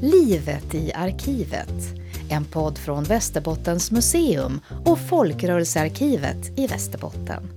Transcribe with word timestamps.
Livet 0.00 0.74
i 0.74 0.92
arkivet. 0.92 1.94
En 2.30 2.44
podd 2.44 2.78
från 2.78 3.04
Västerbottens 3.04 3.90
museum 3.90 4.60
och 4.84 4.98
Folkrörelsearkivet 4.98 6.58
i 6.58 6.66
Västerbotten. 6.66 7.48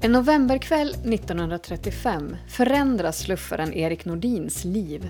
En 0.00 0.12
novemberkväll 0.12 0.90
1935 0.90 2.36
förändras 2.48 3.28
luffaren 3.28 3.74
Erik 3.74 4.04
Nordins 4.04 4.64
liv. 4.64 5.08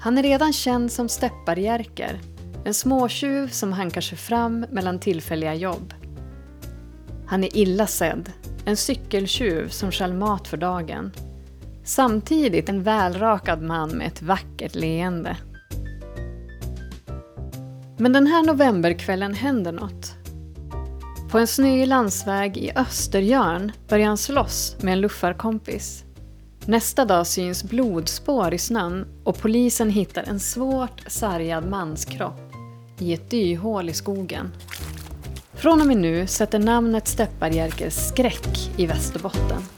Han 0.00 0.18
är 0.18 0.22
redan 0.22 0.52
känd 0.52 0.92
som 0.92 1.08
Stepparjerker, 1.08 2.20
en 2.64 2.74
småtjuv 2.74 3.48
som 3.48 3.72
hankar 3.72 4.00
sig 4.00 4.18
fram 4.18 4.66
mellan 4.70 4.98
tillfälliga 4.98 5.54
jobb. 5.54 5.94
Han 7.26 7.44
är 7.44 7.56
illa 7.56 7.86
sedd, 7.86 8.32
en 8.64 8.76
cykeltjuv 8.76 9.68
som 9.68 9.92
stjäl 9.92 10.14
mat 10.14 10.48
för 10.48 10.56
dagen. 10.56 11.12
Samtidigt 11.86 12.68
en 12.68 12.82
välrakad 12.82 13.62
man 13.62 13.90
med 13.90 14.06
ett 14.06 14.22
vackert 14.22 14.74
leende. 14.74 15.36
Men 17.96 18.12
den 18.12 18.26
här 18.26 18.42
novemberkvällen 18.42 19.34
händer 19.34 19.72
något. 19.72 20.14
På 21.30 21.38
en 21.38 21.46
snöig 21.46 21.86
landsväg 21.86 22.56
i 22.56 22.72
Österjörn 22.76 23.72
börjar 23.88 24.06
han 24.06 24.16
slåss 24.16 24.76
med 24.80 24.92
en 24.92 25.00
luffarkompis. 25.00 26.04
Nästa 26.64 27.04
dag 27.04 27.26
syns 27.26 27.64
blodspår 27.64 28.54
i 28.54 28.58
snön 28.58 29.06
och 29.24 29.38
polisen 29.38 29.90
hittar 29.90 30.22
en 30.22 30.40
svårt 30.40 31.02
sargad 31.06 31.68
manskropp 31.68 32.52
i 32.98 33.14
ett 33.14 33.30
dyhål 33.30 33.88
i 33.88 33.92
skogen. 33.92 34.50
Från 35.54 35.80
och 35.80 35.86
med 35.86 35.96
nu 35.96 36.26
sätter 36.26 36.58
namnet 36.58 37.08
Stepparjerker 37.08 37.90
skräck 37.90 38.70
i 38.76 38.86
Västerbotten. 38.86 39.75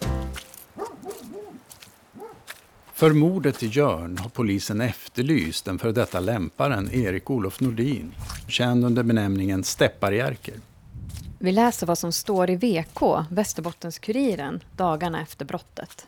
För 2.99 3.13
mordet 3.13 3.63
i 3.63 3.67
Jörn 3.67 4.19
har 4.19 4.29
polisen 4.29 4.81
efterlyst 4.81 5.65
den 5.65 5.79
före 5.79 5.93
detta 5.93 6.21
lämparen 6.21 6.91
Erik-Olof 6.93 7.61
Nordin, 7.61 8.13
känd 8.49 8.85
under 8.85 9.03
benämningen 9.03 9.65
Stepparjerker. 9.65 10.55
Vi 11.39 11.53
läser 11.53 11.87
vad 11.87 11.99
som 11.99 12.13
står 12.13 12.51
i 12.51 12.57
VK, 12.57 13.01
Västerbottens-Kuriren, 13.31 14.61
dagarna 14.77 15.23
efter 15.23 15.45
brottet. 15.45 16.07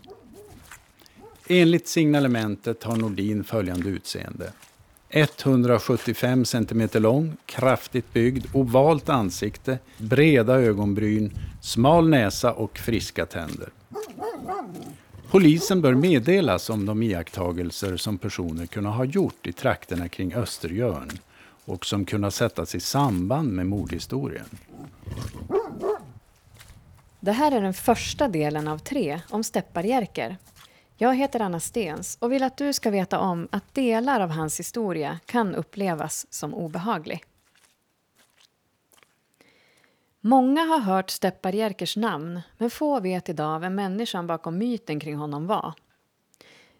Enligt 1.49 1.89
signalementet 1.89 2.85
har 2.85 2.97
Nordin 2.97 3.45
följande 3.45 3.89
utseende. 3.89 4.53
175 5.09 6.45
cm 6.45 6.89
lång, 6.93 7.37
kraftigt 7.47 8.13
byggd, 8.13 8.47
ovalt 8.53 9.09
ansikte, 9.09 9.79
breda 9.99 10.55
ögonbryn, 10.55 11.33
smal 11.61 12.09
näsa 12.09 12.53
och 12.53 12.79
friska 12.79 13.27
tänder. 13.27 13.69
Polisen 15.31 15.81
bör 15.81 15.95
meddelas 15.95 16.71
om 16.71 16.87
de 16.87 17.03
iakttagelser 17.03 17.97
som 17.97 18.19
personer 18.19 18.67
kunna 18.67 18.91
ha 18.91 19.05
gjort 19.05 19.47
i 19.47 19.53
trakterna 19.53 20.09
kring 20.09 20.35
Östergörn 20.35 21.11
och 21.65 21.87
som 21.87 22.05
kunna 22.05 22.31
sättas 22.31 22.75
i 22.75 22.81
samband 22.81 23.53
med 23.53 23.67
mordhistorien. 23.67 24.47
Det 27.21 27.33
här 27.33 27.53
är 27.53 27.61
den 27.61 27.75
första 27.75 28.29
delen 28.29 28.69
av 28.69 28.79
tre 28.79 29.21
om 29.29 29.45
Stepparjerker. 29.45 30.37
Jag 30.97 31.15
heter 31.15 31.41
Anna 31.41 31.61
Stens 31.61 32.17
och 32.21 32.33
vill 32.33 32.43
att 32.43 32.57
du 32.57 32.73
ska 32.73 32.91
veta 32.91 33.19
om 33.19 33.49
att 33.53 33.75
delar 33.75 34.21
av 34.21 34.31
hans 34.31 34.61
historia 34.61 35.19
kan 35.27 35.55
upplevas 35.55 36.27
som 36.31 36.55
obehaglig. 36.55 37.25
Många 40.23 40.65
har 40.65 40.79
hört 40.79 41.11
Steppar-Jerkers 41.11 41.97
namn, 41.97 42.41
men 42.59 42.71
få 42.71 43.01
vet 43.01 43.29
idag 43.29 43.61
vem 43.61 43.75
människan 43.75 44.27
bakom 44.27 44.59
myten 44.59 45.01
kring 45.01 45.17
honom 45.17 45.47
var. 45.47 45.75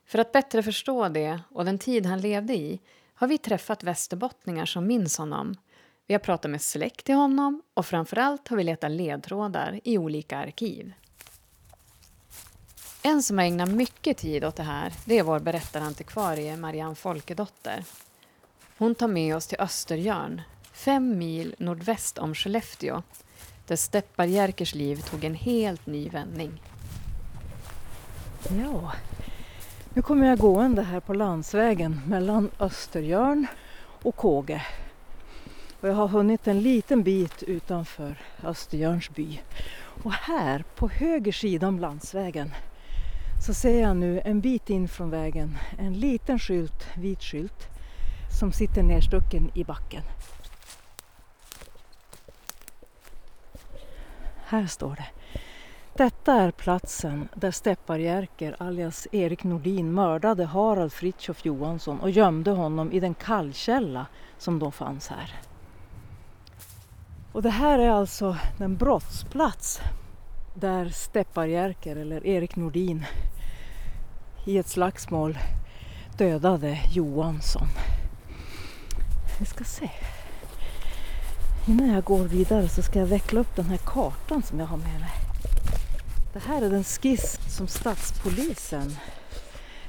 För 0.07 0.19
att 0.19 0.33
bättre 0.33 0.63
förstå 0.63 1.09
det 1.09 1.41
och 1.51 1.65
den 1.65 1.79
tid 1.79 2.07
han 2.07 2.21
levde 2.21 2.55
i 2.55 2.81
har 3.15 3.29
vi 3.29 3.39
träffat 3.39 3.83
västerbottningar 3.83 4.67
som 4.67 4.87
minns 4.87 5.19
honom. 5.19 5.57
Vi 6.07 6.15
har 6.15 6.19
pratat 6.19 6.51
med 6.51 6.63
släkt 6.63 7.07
till 7.07 7.15
honom 7.15 7.63
och 7.75 7.87
framförallt 7.87 8.49
har 8.49 8.57
vi 8.57 8.65
letat 8.65 8.91
ledtrådar 8.91 9.81
i 9.85 9.99
olika 9.99 10.39
arkiv. 10.39 10.93
En 13.03 13.23
som 13.23 13.39
har 13.39 13.45
ägnat 13.45 13.69
mycket 13.69 14.19
tid 14.19 14.45
åt 14.45 14.57
det 14.57 14.63
här 14.63 14.93
det 15.05 15.19
är 15.19 15.23
vår 15.23 15.39
berättarantikvarie 15.39 16.57
Marianne 16.57 16.95
Folkedotter. 16.95 17.85
Hon 18.79 18.95
tar 18.95 19.09
med 19.09 19.37
oss 19.37 19.47
till 19.47 19.61
Österjörn, 19.61 20.43
fem 20.73 21.19
mil 21.19 21.55
nordväst 21.59 22.19
om 22.19 22.35
Skellefteå 22.35 23.03
där 23.71 23.77
Steppar-Jerkers 23.77 24.75
liv 24.75 24.97
tog 24.97 25.25
en 25.25 25.35
helt 25.35 25.87
ny 25.87 26.09
vändning. 26.09 26.63
Ja, 28.49 28.93
nu 29.95 30.03
kommer 30.03 30.27
jag 30.27 30.39
gående 30.39 30.83
här 30.83 31.01
på 31.01 31.15
landsvägen 31.15 32.01
mellan 32.07 32.51
Österjörn 32.59 33.47
och 34.03 34.17
Kåge. 34.17 34.63
Och 35.81 35.89
jag 35.89 35.95
har 35.95 36.09
hunnit 36.09 36.47
en 36.47 36.61
liten 36.61 37.03
bit 37.03 37.43
utanför 37.43 38.19
Österjörns 38.43 39.11
by. 39.11 39.41
Och 40.03 40.13
här 40.13 40.65
på 40.77 40.89
höger 40.89 41.33
sida 41.33 41.69
om 41.69 41.79
landsvägen 41.79 42.51
så 43.47 43.55
ser 43.55 43.81
jag 43.81 43.97
nu 43.97 44.21
en 44.25 44.41
bit 44.41 44.71
in 44.71 44.89
från 44.89 45.11
vägen 45.11 45.59
en 45.79 45.93
liten 45.93 46.39
skylt, 46.39 46.87
vit 46.97 47.23
skylt 47.23 47.69
som 48.41 48.53
sitter 48.53 48.83
nerstucken 48.83 49.51
i 49.55 49.65
backen. 49.65 50.03
Här 54.51 54.67
står 54.67 54.97
det. 54.97 55.07
Detta 55.95 56.35
är 56.35 56.51
platsen 56.51 57.29
där 57.35 57.51
Steppar-Jerker 57.51 58.57
alias 58.59 59.09
Erik 59.13 59.45
Nordin 59.45 59.93
mördade 59.93 60.45
Harald 60.45 60.93
Fritiof 60.93 61.45
Johansson 61.45 62.01
och 62.01 62.11
gömde 62.11 62.51
honom 62.51 62.93
i 62.93 63.01
den 63.01 63.15
kallkälla 63.15 64.07
som 64.39 64.59
då 64.59 64.71
fanns 64.71 65.09
här. 65.09 65.35
Och 67.33 67.43
det 67.43 67.51
här 67.51 67.79
är 67.79 67.91
alltså 67.91 68.37
den 68.59 68.77
brottsplats 68.77 69.81
där 70.55 70.89
Steppar-Jerker 70.89 71.97
eller 71.97 72.27
Erik 72.27 72.57
Nordin 72.57 73.05
i 74.47 74.59
ett 74.59 74.69
slagsmål 74.69 75.39
dödade 76.19 76.79
Johansson. 76.93 77.69
Vi 79.39 79.47
ska 79.47 79.65
se. 79.65 79.91
Innan 81.67 81.89
jag 81.89 82.05
går 82.05 82.25
vidare 82.25 82.69
så 82.69 82.83
ska 82.83 82.99
jag 82.99 83.07
veckla 83.07 83.41
upp 83.41 83.57
den 83.57 83.65
här 83.65 83.77
kartan 83.77 84.43
som 84.43 84.61
jag 84.61 84.67
har 84.67 84.77
med 84.77 85.01
mig. 85.01 85.13
Det 86.33 86.39
här 86.39 86.63
är 86.63 86.71
den 86.71 86.85
skiss 86.85 87.39
som 87.57 87.69
stadspolisen 87.69 88.97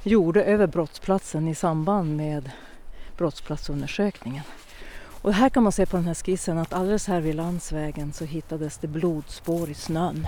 gjorde 0.03 0.43
över 0.43 0.67
brottsplatsen 0.67 1.47
i 1.47 1.55
samband 1.55 2.15
med 2.15 2.51
brottsplatsundersökningen. 3.17 4.43
Och 5.21 5.33
här 5.33 5.49
kan 5.49 5.63
man 5.63 5.71
se 5.71 5.85
på 5.85 5.97
den 5.97 6.05
här 6.05 6.13
skissen 6.13 6.57
att 6.57 6.73
alldeles 6.73 7.07
här 7.07 7.21
vid 7.21 7.35
landsvägen 7.35 8.13
så 8.13 8.25
hittades 8.25 8.77
det 8.77 8.87
blodspår 8.87 9.69
i 9.69 9.73
snön. 9.73 10.27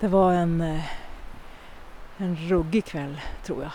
Det 0.00 0.08
var 0.08 0.32
en, 0.32 0.60
eh, 0.60 0.84
en 2.16 2.36
ruggig 2.36 2.84
kväll 2.84 3.20
tror 3.44 3.62
jag. 3.62 3.72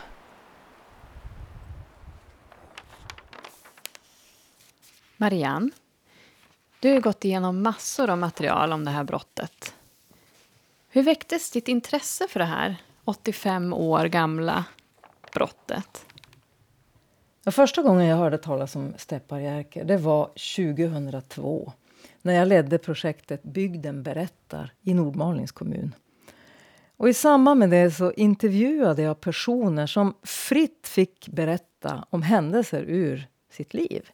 Marianne, 5.22 5.70
du 6.80 6.94
har 6.94 7.00
gått 7.00 7.26
igenom 7.26 7.64
massor 7.64 8.10
av 8.10 8.18
material 8.18 8.74
om 8.74 8.86
det 8.86 8.92
här 8.92 9.04
brottet. 9.04 9.74
Hur 10.90 11.04
väcktes 11.04 11.52
ditt 11.52 11.68
intresse 11.68 12.28
för 12.30 12.40
det 12.40 12.46
här 12.46 12.76
85 13.06 13.74
år 13.74 14.06
gamla 14.06 14.66
brottet? 15.34 16.06
första 17.52 17.82
gången 17.82 18.06
jag 18.06 18.18
hörde 18.18 18.38
talas 18.38 18.76
om 18.76 18.94
Stepparjerker 18.98 19.84
det 19.84 19.98
var 19.98 20.26
2002 20.26 21.72
när 22.22 22.34
jag 22.34 22.48
ledde 22.48 22.78
projektet 22.78 23.44
Bygden 23.44 24.04
berättar 24.04 24.74
i 24.82 24.94
Nordmalings 24.94 25.52
kommun. 25.52 25.96
Och 26.98 27.10
I 27.10 27.14
samband 27.14 27.60
med 27.60 27.70
det 27.70 27.92
så 27.92 28.12
intervjuade 28.12 29.02
jag 29.02 29.22
personer 29.22 29.88
som 29.88 30.14
fritt 30.24 30.88
fick 30.88 31.30
berätta 31.30 32.06
om 32.10 32.22
händelser 32.22 32.84
ur 32.88 33.28
sitt 33.50 33.74
liv. 33.74 34.10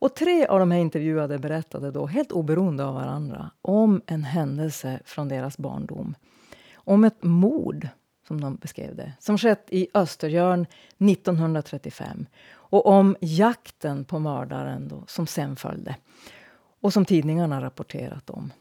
Och 0.00 0.14
Tre 0.14 0.46
av 0.46 0.58
de 0.58 0.70
här 0.70 0.78
intervjuade 0.78 1.38
berättade 1.38 1.90
då, 1.90 2.06
helt 2.06 2.32
oberoende 2.32 2.84
av 2.84 2.94
varandra 2.94 3.50
om 3.62 4.02
en 4.06 4.24
händelse 4.24 5.00
från 5.04 5.28
deras 5.28 5.58
barndom. 5.58 6.14
Om 6.74 7.04
ett 7.04 7.22
mord, 7.22 7.88
som 8.28 8.40
de 8.40 8.56
beskrev 8.56 8.96
det, 8.96 9.12
som 9.18 9.38
skett 9.38 9.66
i 9.68 9.88
Östergörn 9.94 10.66
1935 10.98 12.26
och 12.52 12.86
om 12.86 13.16
jakten 13.20 14.04
på 14.04 14.18
mördaren 14.18 14.88
då, 14.88 15.04
som 15.06 15.26
sen 15.26 15.56
följde 15.56 15.96
och 16.80 16.92
som 16.92 17.04
tidningarna 17.04 17.62
rapporterat 17.62 18.30
om. 18.30 18.52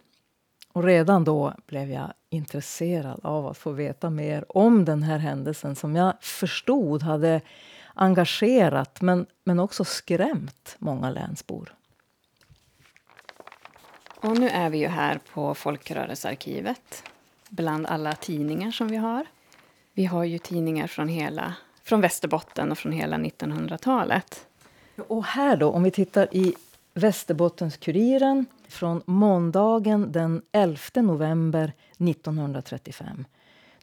Och 0.74 0.84
redan 0.84 1.24
då 1.24 1.54
blev 1.68 1.92
jag 1.92 2.14
intresserad 2.30 3.20
av 3.24 3.48
att 3.48 3.58
få 3.58 3.72
veta 3.72 4.10
mer 4.10 4.58
om 4.58 4.86
den 4.86 5.04
här 5.04 5.18
händelsen 5.18 5.76
som 5.76 5.96
jag 5.96 6.14
förstod 6.22 7.04
hade 7.04 7.42
engagerat 8.02 9.02
men, 9.02 9.26
men 9.44 9.60
också 9.60 9.84
skrämt 9.84 10.76
många 10.80 11.10
länsbor. 11.10 11.76
Och 14.16 14.38
nu 14.40 14.50
är 14.50 14.70
vi 14.70 14.78
ju 14.78 14.88
här 14.88 15.20
på 15.34 15.56
Folkrörelsearkivet 15.56 17.04
bland 17.50 17.86
alla 17.86 18.14
tidningar 18.14 18.72
som 18.72 18.88
vi 18.88 18.98
har. 18.98 19.26
Vi 19.94 20.06
har 20.06 20.24
ju 20.24 20.38
tidningar 20.38 20.88
från 20.88 21.08
hela 21.08 21.54
från 21.84 22.02
Västerbotten 22.02 22.72
och 22.72 22.78
från 22.78 22.92
hela 22.92 23.18
1900-talet. 23.18 24.48
Och 25.08 25.26
här 25.26 25.58
då, 25.58 25.72
om 25.72 25.84
vi 25.84 25.92
tittar 25.92 26.28
i 26.32 26.56
Västerbottens-Kuriren 26.94 28.46
från 28.68 29.02
måndagen 29.06 30.12
den 30.12 30.42
11 30.52 30.80
november 30.96 31.74
1935. 31.98 33.26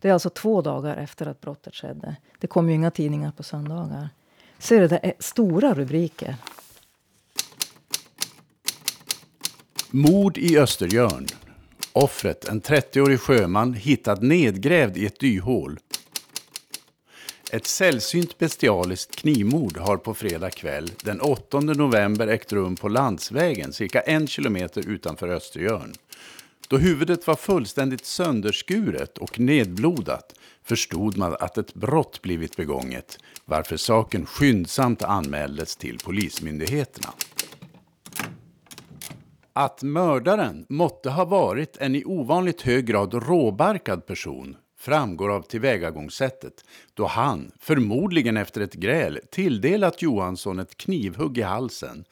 Det 0.06 0.10
är 0.10 0.12
alltså 0.12 0.30
två 0.30 0.62
dagar 0.62 0.96
efter 0.96 1.26
att 1.26 1.40
brottet 1.40 1.74
skedde. 1.74 2.16
Det 2.38 2.46
kom 2.46 2.68
ju 2.68 2.74
inga 2.74 2.90
tidningar 2.90 3.32
på 3.32 3.42
söndagar. 3.42 4.08
Ser 4.58 4.80
du, 4.80 4.88
det 4.88 5.00
är 5.02 5.12
stora 5.18 5.74
rubriker. 5.74 6.36
Mord 9.90 10.38
i 10.38 10.58
Östergörn. 10.58 11.26
Offret, 11.92 12.48
en 12.48 12.62
30-årig 12.62 13.20
sjöman, 13.20 13.74
hittad 13.74 14.22
nedgrävd 14.22 14.96
i 14.96 15.06
ett 15.06 15.20
dyhål. 15.20 15.78
Ett 17.50 17.66
sällsynt 17.66 18.38
bestialiskt 18.38 19.16
knivmord 19.16 19.78
har 19.78 19.96
på 19.96 20.14
fredag 20.14 20.50
kväll 20.50 20.90
den 21.04 21.20
8 21.20 21.60
november 21.60 22.28
ägt 22.28 22.52
rum 22.52 22.76
på 22.76 22.88
landsvägen 22.88 23.72
cirka 23.72 24.00
en 24.00 24.26
kilometer 24.26 24.88
utanför 24.88 25.28
Östergörn. 25.28 25.92
Då 26.68 26.78
huvudet 26.78 27.26
var 27.26 27.36
fullständigt 27.36 28.04
sönderskuret 28.04 29.18
och 29.18 29.40
nedblodat 29.40 30.34
förstod 30.62 31.16
man 31.16 31.36
att 31.40 31.58
ett 31.58 31.74
brott 31.74 32.22
blivit 32.22 32.56
begånget 32.56 33.18
varför 33.44 33.76
saken 33.76 34.26
skyndsamt 34.26 35.02
anmäldes 35.02 35.76
till 35.76 35.98
polismyndigheterna. 35.98 37.08
Att 39.52 39.82
mördaren 39.82 40.66
måtte 40.68 41.10
ha 41.10 41.24
varit 41.24 41.76
en 41.76 41.94
i 41.94 42.04
ovanligt 42.04 42.62
hög 42.62 42.86
grad 42.86 43.14
råbarkad 43.14 44.06
person 44.06 44.56
framgår 44.78 45.30
av 45.30 45.42
tillvägagångssättet 45.42 46.64
då 46.94 47.06
han, 47.06 47.52
förmodligen 47.60 48.36
efter 48.36 48.60
ett 48.60 48.74
gräl, 48.74 49.20
tilldelat 49.30 50.02
Johansson 50.02 50.58
ett 50.58 50.76
knivhugg 50.76 51.38
i 51.38 51.42
halsen 51.42 52.04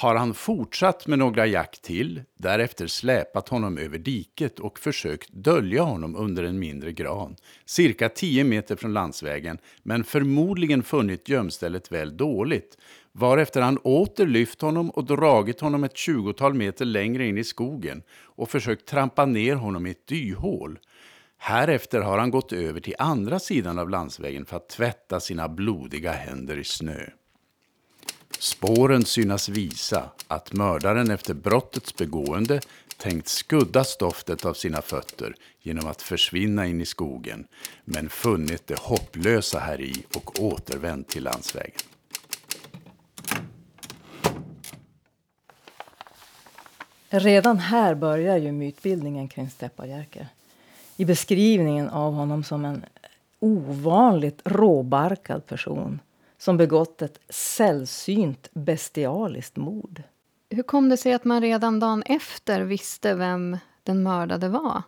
har 0.00 0.14
han 0.14 0.34
fortsatt 0.34 1.06
med 1.06 1.18
några 1.18 1.46
jack 1.46 1.78
till, 1.82 2.22
därefter 2.36 2.86
släpat 2.86 3.48
honom 3.48 3.78
över 3.78 3.98
diket 3.98 4.60
och 4.60 4.78
försökt 4.78 5.32
dölja 5.32 5.82
honom 5.82 6.16
under 6.16 6.42
en 6.42 6.58
mindre 6.58 6.92
gran, 6.92 7.36
cirka 7.64 8.08
10 8.08 8.44
meter 8.44 8.76
från 8.76 8.92
landsvägen, 8.92 9.58
men 9.82 10.04
förmodligen 10.04 10.82
funnit 10.82 11.28
gömstället 11.28 11.92
väl 11.92 12.16
dåligt, 12.16 12.78
varefter 13.12 13.60
han 13.60 13.78
åter 13.78 14.26
lyft 14.26 14.60
honom 14.60 14.90
och 14.90 15.04
dragit 15.04 15.60
honom 15.60 15.84
ett 15.84 15.96
tjugotal 15.96 16.54
meter 16.54 16.84
längre 16.84 17.26
in 17.26 17.38
i 17.38 17.44
skogen 17.44 18.02
och 18.22 18.50
försökt 18.50 18.86
trampa 18.86 19.26
ner 19.26 19.54
honom 19.54 19.86
i 19.86 19.90
ett 19.90 20.06
dyhål. 20.06 20.78
Härefter 21.38 22.00
har 22.00 22.18
han 22.18 22.30
gått 22.30 22.52
över 22.52 22.80
till 22.80 22.94
andra 22.98 23.38
sidan 23.38 23.78
av 23.78 23.90
landsvägen 23.90 24.44
för 24.44 24.56
att 24.56 24.68
tvätta 24.68 25.20
sina 25.20 25.48
blodiga 25.48 26.12
händer 26.12 26.58
i 26.58 26.64
snö. 26.64 27.06
Spåren 28.38 29.04
synas 29.04 29.48
visa 29.48 30.10
att 30.28 30.52
mördaren 30.52 31.10
efter 31.10 31.34
brottets 31.34 31.96
begående 31.96 32.60
tänkt 32.96 33.28
skudda 33.28 33.84
stoftet 33.84 34.44
av 34.44 34.54
sina 34.54 34.82
fötter 34.82 35.34
genom 35.62 35.86
att 35.86 36.02
försvinna 36.02 36.66
in 36.66 36.80
i 36.80 36.86
skogen, 36.86 37.46
men 37.84 38.08
funnit 38.08 38.66
det 38.66 38.78
hopplösa 38.78 39.58
här 39.58 39.80
i 39.80 40.04
och 40.16 40.42
återvänt 40.42 41.08
till 41.08 41.24
landsvägen. 41.24 41.80
Redan 47.08 47.58
här 47.58 47.94
börjar 47.94 48.36
ju 48.36 48.52
mytbildningen 48.52 49.28
kring 49.28 49.50
Stepojerke 49.50 50.28
i 50.96 51.04
beskrivningen 51.04 51.88
av 51.88 52.12
honom 52.12 52.44
som 52.44 52.64
en 52.64 52.84
ovanligt 53.38 54.40
råbarkad 54.44 55.46
person 55.46 56.00
som 56.40 56.56
begått 56.56 57.02
ett 57.02 57.20
sällsynt 57.28 58.48
bestialiskt 58.52 59.56
mord. 59.56 60.02
Hur 60.50 60.62
kom 60.62 60.88
det 60.88 60.96
sig 60.96 61.12
att 61.12 61.24
man 61.24 61.40
redan 61.40 61.80
dagen 61.80 62.02
efter 62.02 62.60
visste 62.60 63.14
vem 63.14 63.58
den 63.82 64.02
mördade 64.02 64.48
var? 64.48 64.82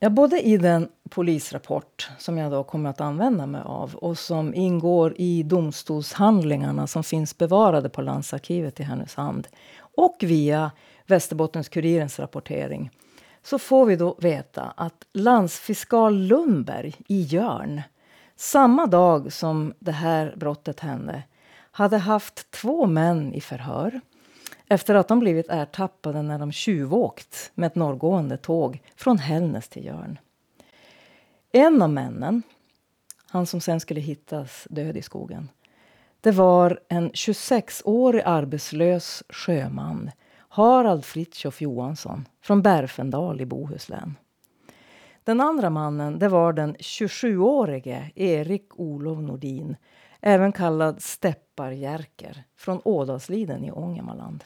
Ja, 0.00 0.10
både 0.10 0.40
i 0.40 0.56
den 0.56 0.88
polisrapport 1.10 2.10
som 2.18 2.38
jag 2.38 2.52
då 2.52 2.64
kommer 2.64 2.90
att 2.90 3.00
använda 3.00 3.46
mig 3.46 3.60
av 3.64 3.94
och 3.94 4.18
som 4.18 4.54
ingår 4.54 5.14
i 5.16 5.42
domstolshandlingarna 5.42 6.86
som 6.86 7.04
finns 7.04 7.38
bevarade 7.38 7.88
på 7.88 8.02
Landsarkivet 8.02 8.80
i 8.80 8.82
Härnösand 8.82 9.48
och 9.78 10.16
via 10.20 10.70
Västerbottens-Kurirens 11.06 12.20
rapportering 12.20 12.90
så 13.42 13.58
får 13.58 13.86
vi 13.86 13.96
då 13.96 14.16
veta 14.18 14.62
att 14.62 15.06
landsfiskal 15.12 16.18
Lundberg 16.18 16.94
i 17.08 17.20
Jörn 17.20 17.82
samma 18.40 18.86
dag 18.86 19.32
som 19.32 19.74
det 19.78 19.92
här 19.92 20.34
brottet 20.36 20.80
hände 20.80 21.22
hade 21.70 21.98
haft 21.98 22.50
två 22.50 22.86
män 22.86 23.34
i 23.34 23.40
förhör 23.40 24.00
efter 24.68 24.94
att 24.94 25.08
de 25.08 25.18
blivit 25.18 25.48
ertappade 25.48 26.22
när 26.22 26.38
de 26.38 26.52
tjuvåkt 26.52 27.50
med 27.54 27.66
ett 27.66 27.74
norrgående 27.74 28.36
tåg 28.36 28.82
från 28.96 29.18
Hällnäs 29.18 29.68
till 29.68 29.84
Jörn. 29.84 30.18
En 31.52 31.82
av 31.82 31.90
männen, 31.90 32.42
han 33.26 33.46
som 33.46 33.60
sen 33.60 33.80
skulle 33.80 34.00
hittas 34.00 34.66
död 34.70 34.96
i 34.96 35.02
skogen 35.02 35.48
det 36.20 36.30
var 36.30 36.80
en 36.88 37.10
26-årig 37.10 38.22
arbetslös 38.26 39.22
sjöman 39.28 40.10
Harald 40.48 41.04
Fritiof 41.04 41.60
Johansson 41.60 42.28
från 42.42 42.62
Berfendal 42.62 43.40
i 43.40 43.46
Bohuslän. 43.46 44.14
Den 45.28 45.40
andra 45.40 45.70
mannen 45.70 46.18
det 46.18 46.28
var 46.28 46.52
den 46.52 46.76
27-årige 46.76 48.10
Erik 48.14 48.68
Olof 48.74 49.18
Nordin 49.18 49.76
även 50.20 50.52
kallad 50.52 51.02
Stepparjerker 51.02 52.44
från 52.56 52.80
Ådalsliden 52.84 53.64
i 53.64 53.70
Ångermanland. 53.70 54.44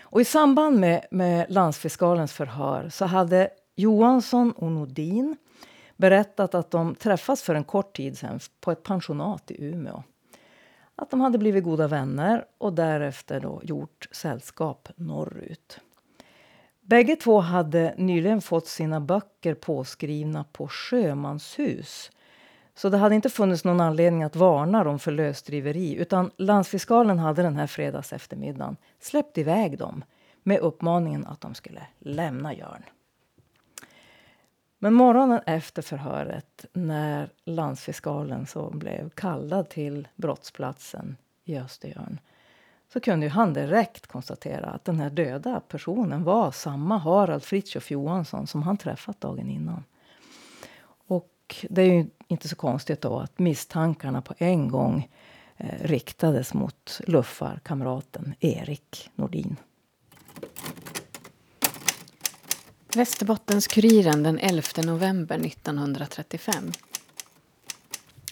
Och 0.00 0.20
I 0.20 0.24
samband 0.24 0.80
med, 0.80 1.06
med 1.10 1.46
landsfiskalens 1.48 2.32
förhör 2.32 2.88
så 2.88 3.04
hade 3.04 3.50
Johansson 3.76 4.52
och 4.52 4.72
Nordin 4.72 5.36
berättat 5.96 6.54
att 6.54 6.70
de 6.70 6.94
träffats 6.94 7.42
för 7.42 7.54
en 7.54 7.64
kort 7.64 7.96
tid 7.96 8.18
sedan 8.18 8.40
på 8.60 8.70
ett 8.70 8.82
pensionat 8.82 9.50
i 9.50 9.64
Umeå 9.64 10.02
att 10.96 11.10
de 11.10 11.20
hade 11.20 11.38
blivit 11.38 11.64
goda 11.64 11.88
vänner 11.88 12.44
och 12.58 12.72
därefter 12.72 13.40
då 13.40 13.60
gjort 13.64 14.08
sällskap 14.12 14.88
norrut. 14.96 15.80
Bägge 16.88 17.16
två 17.16 17.40
hade 17.40 17.94
nyligen 17.96 18.40
fått 18.40 18.66
sina 18.66 19.00
böcker 19.00 19.54
påskrivna 19.54 20.44
på 20.52 20.68
sjömanshus. 20.68 22.10
Så 22.74 22.88
det 22.88 22.96
hade 22.96 23.14
inte 23.14 23.30
funnits 23.30 23.64
någon 23.64 23.80
anledning 23.80 24.22
att 24.22 24.36
varna 24.36 24.84
dem 24.84 24.98
för 24.98 25.12
lösdriveri 25.12 25.94
utan 25.94 26.30
landsfiskalen 26.36 27.18
hade 27.18 27.42
den 27.42 27.56
här 27.56 27.66
fredags 27.66 28.12
eftermiddagen 28.12 28.76
släppt 29.00 29.38
iväg 29.38 29.78
dem 29.78 30.04
med 30.42 30.60
uppmaningen 30.60 31.26
att 31.26 31.40
de 31.40 31.54
skulle 31.54 31.86
lämna 31.98 32.54
Jörn. 32.54 32.82
Men 34.78 34.94
morgonen 34.94 35.40
efter 35.46 35.82
förhöret, 35.82 36.66
när 36.72 37.30
landsfiskalen 37.44 38.46
så 38.46 38.70
blev 38.70 39.10
kallad 39.10 39.68
till 39.68 40.08
brottsplatsen 40.16 41.16
i 41.44 41.58
Östergörn 41.58 42.18
så 42.92 43.00
kunde 43.00 43.28
han 43.28 43.52
direkt 43.52 44.06
konstatera 44.06 44.66
att 44.66 44.84
den 44.84 45.00
här 45.00 45.10
döda 45.10 45.60
personen 45.60 46.24
var 46.24 46.50
samma 46.50 46.98
Harald 46.98 47.42
Fritiof 47.42 47.90
Johansson 47.90 48.46
som 48.46 48.62
han 48.62 48.76
träffat 48.76 49.20
dagen 49.20 49.50
innan. 49.50 49.84
Och 51.06 51.56
det 51.70 51.82
är 51.82 51.92
ju 51.92 52.06
inte 52.28 52.48
så 52.48 52.56
konstigt 52.56 53.00
då 53.00 53.18
att 53.18 53.38
misstankarna 53.38 54.22
på 54.22 54.34
en 54.38 54.68
gång 54.68 55.08
eh, 55.56 55.68
riktades 55.80 56.54
mot 56.54 57.00
luffarkamraten 57.06 58.34
Erik 58.40 59.10
Nordin. 59.14 59.56
Västerbottens-Kuriren 62.94 64.22
den 64.22 64.38
11 64.38 64.62
november 64.84 65.38
1935. 65.38 66.72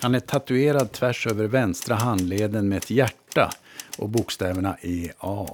Han 0.00 0.14
är 0.14 0.20
tatuerad 0.20 0.92
tvärs 0.92 1.26
över 1.26 1.44
vänstra 1.44 1.94
handleden 1.94 2.68
med 2.68 2.78
ett 2.78 2.90
hjärta 2.90 3.50
och 3.98 4.08
bokstäverna 4.08 4.76
EA. 4.82 5.46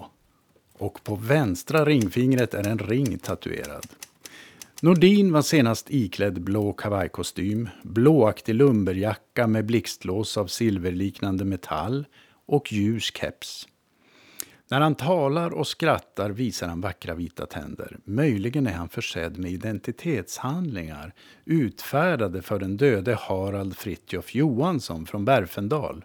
Och 0.78 1.04
på 1.04 1.14
vänstra 1.14 1.84
ringfingret 1.84 2.54
är 2.54 2.66
en 2.68 2.78
ring 2.78 3.18
tatuerad. 3.18 3.86
Nordin 4.82 5.32
var 5.32 5.42
senast 5.42 5.90
iklädd 5.90 6.40
blå 6.40 6.72
kavajkostym, 6.72 7.68
blåaktig 7.82 8.54
lumberjacka 8.54 9.46
med 9.46 9.66
blixtlås 9.66 10.36
av 10.36 10.46
silverliknande 10.46 11.44
metall 11.44 12.06
och 12.46 12.72
ljus 12.72 13.04
keps. 13.14 13.68
När 14.70 14.80
han 14.80 14.94
talar 14.94 15.50
och 15.50 15.66
skrattar 15.66 16.30
visar 16.30 16.68
han 16.68 16.80
vackra 16.80 17.14
vita 17.14 17.46
tänder. 17.46 17.98
Möjligen 18.04 18.66
är 18.66 18.72
han 18.72 18.88
försedd 18.88 19.38
med 19.38 19.50
identitetshandlingar 19.50 21.14
utfärdade 21.44 22.42
för 22.42 22.58
den 22.58 22.76
döde 22.76 23.14
Harald 23.14 23.76
Fritjof 23.76 24.34
Johansson 24.34 25.06
från 25.06 25.24
Berfendal. 25.24 26.04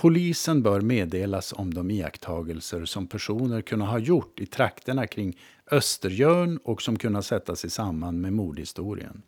Polisen 0.00 0.62
bör 0.62 0.80
meddelas 0.80 1.52
om 1.52 1.74
de 1.74 1.90
iakttagelser 1.90 2.84
som 2.84 3.06
personer 3.06 3.62
kunde 3.62 3.84
ha 3.84 3.98
gjort 3.98 4.40
i 4.40 4.46
trakterna 4.46 5.06
kring 5.06 5.38
Östergörn 5.70 6.58
och 6.64 6.82
som 6.82 6.98
kunde 6.98 7.22
sättas 7.22 7.64
i 7.64 7.70
samband 7.70 8.20
med 8.20 8.32
mordhistorien. 8.32 9.22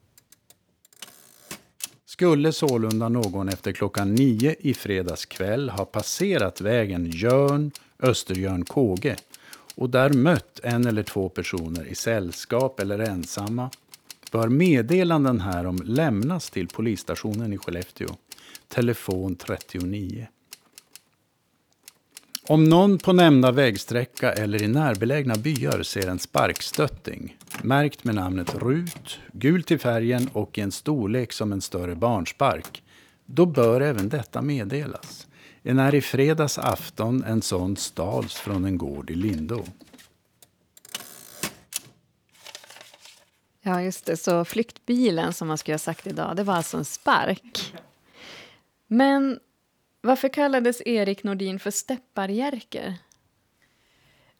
skulle 2.04 2.52
sålunda 2.52 3.08
någon 3.08 3.48
efter 3.48 3.72
klockan 3.72 4.14
nio 4.14 4.54
i 4.58 4.74
fredags 4.74 5.26
kväll 5.26 5.70
ha 5.70 5.84
passerat 5.84 6.60
vägen 6.60 7.10
Jörn, 7.10 7.70
Österjörn, 7.98 8.64
Kåge 8.64 9.16
och 9.74 9.90
där 9.90 10.10
mött 10.10 10.60
en 10.62 10.86
eller 10.86 11.02
två 11.02 11.28
personer 11.28 11.84
i 11.84 11.94
sällskap 11.94 12.80
eller 12.80 12.98
ensamma 12.98 13.70
bör 14.32 14.48
meddelanden 14.48 15.40
härom 15.40 15.78
lämnas 15.84 16.50
till 16.50 16.68
polisstationen 16.68 17.52
i 17.52 17.58
Skellefteå. 17.58 18.08
Telefon 18.68 19.36
39. 19.36 20.28
Om 22.46 22.64
någon 22.64 22.98
på 22.98 23.12
nämnda 23.12 23.52
vägsträcka 23.52 24.32
eller 24.32 24.62
i 24.62 24.68
närbelägna 24.68 25.34
byar 25.34 25.82
ser 25.82 26.08
en 26.08 26.18
sparkstötting 26.18 27.36
märkt 27.62 28.04
med 28.04 28.14
namnet 28.14 28.54
Rut, 28.54 29.18
gult 29.32 29.70
i 29.70 29.78
färgen 29.78 30.28
och 30.32 30.58
i 30.58 30.60
en 30.60 30.72
storlek 30.72 31.32
som 31.32 31.52
en 31.52 31.60
större 31.60 31.94
barnspark, 31.94 32.82
då 33.26 33.46
bör 33.46 33.80
även 33.80 34.08
detta 34.08 34.42
meddelas. 34.42 35.26
Enär 35.62 35.94
i 35.94 36.00
fredags 36.00 36.58
afton 36.58 37.24
en 37.24 37.42
sån 37.42 37.76
stals 37.76 38.34
från 38.34 38.64
en 38.64 38.78
gård 38.78 39.10
i 39.10 39.14
Lindå. 39.14 39.64
Ja, 43.62 43.82
just 43.82 44.06
det. 44.06 44.16
Så 44.16 44.44
flyktbilen 44.44 45.32
som 45.32 45.48
man 45.48 45.58
skulle 45.58 45.74
ha 45.74 45.78
sagt 45.78 46.06
idag, 46.06 46.36
det 46.36 46.42
var 46.42 46.54
alltså 46.54 46.76
en 46.76 46.84
spark. 46.84 47.74
Men 48.86 49.38
varför 50.00 50.28
kallades 50.28 50.82
Erik 50.86 51.24
Nordin 51.24 51.58
för 51.58 51.70
Stepparjerker? 51.70 52.94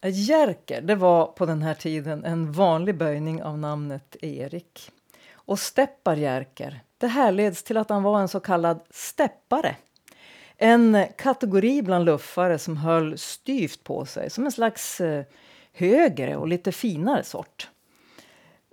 Jerker 0.03 0.81
det 0.81 0.95
var 0.95 1.27
på 1.27 1.47
den 1.47 1.63
här 1.63 1.75
tiden 1.75 2.25
en 2.25 2.53
vanlig 2.53 2.97
böjning 2.97 3.43
av 3.43 3.59
namnet 3.59 4.17
Erik. 4.21 4.91
Och 5.33 5.59
Stepparjerker 5.59 6.81
det 7.01 7.07
härleds 7.07 7.63
till 7.63 7.77
att 7.77 7.91
han 7.91 8.03
var 8.03 8.21
en 8.21 8.29
så 8.29 8.41
kallad 8.41 8.81
steppare. 8.91 9.77
En 10.57 11.07
kategori 11.17 11.83
bland 11.83 12.05
luffare 12.05 12.59
som 12.59 12.77
höll 12.77 13.19
styvt 13.19 13.85
på 13.85 14.07
sig, 14.07 14.31
som 14.31 14.45
en 14.45 14.53
slags 14.53 15.01
eh, 15.01 15.25
högre 15.73 16.37
och 16.37 16.49
lite 16.49 16.73
finare 16.73 17.25
sort. 17.25 17.69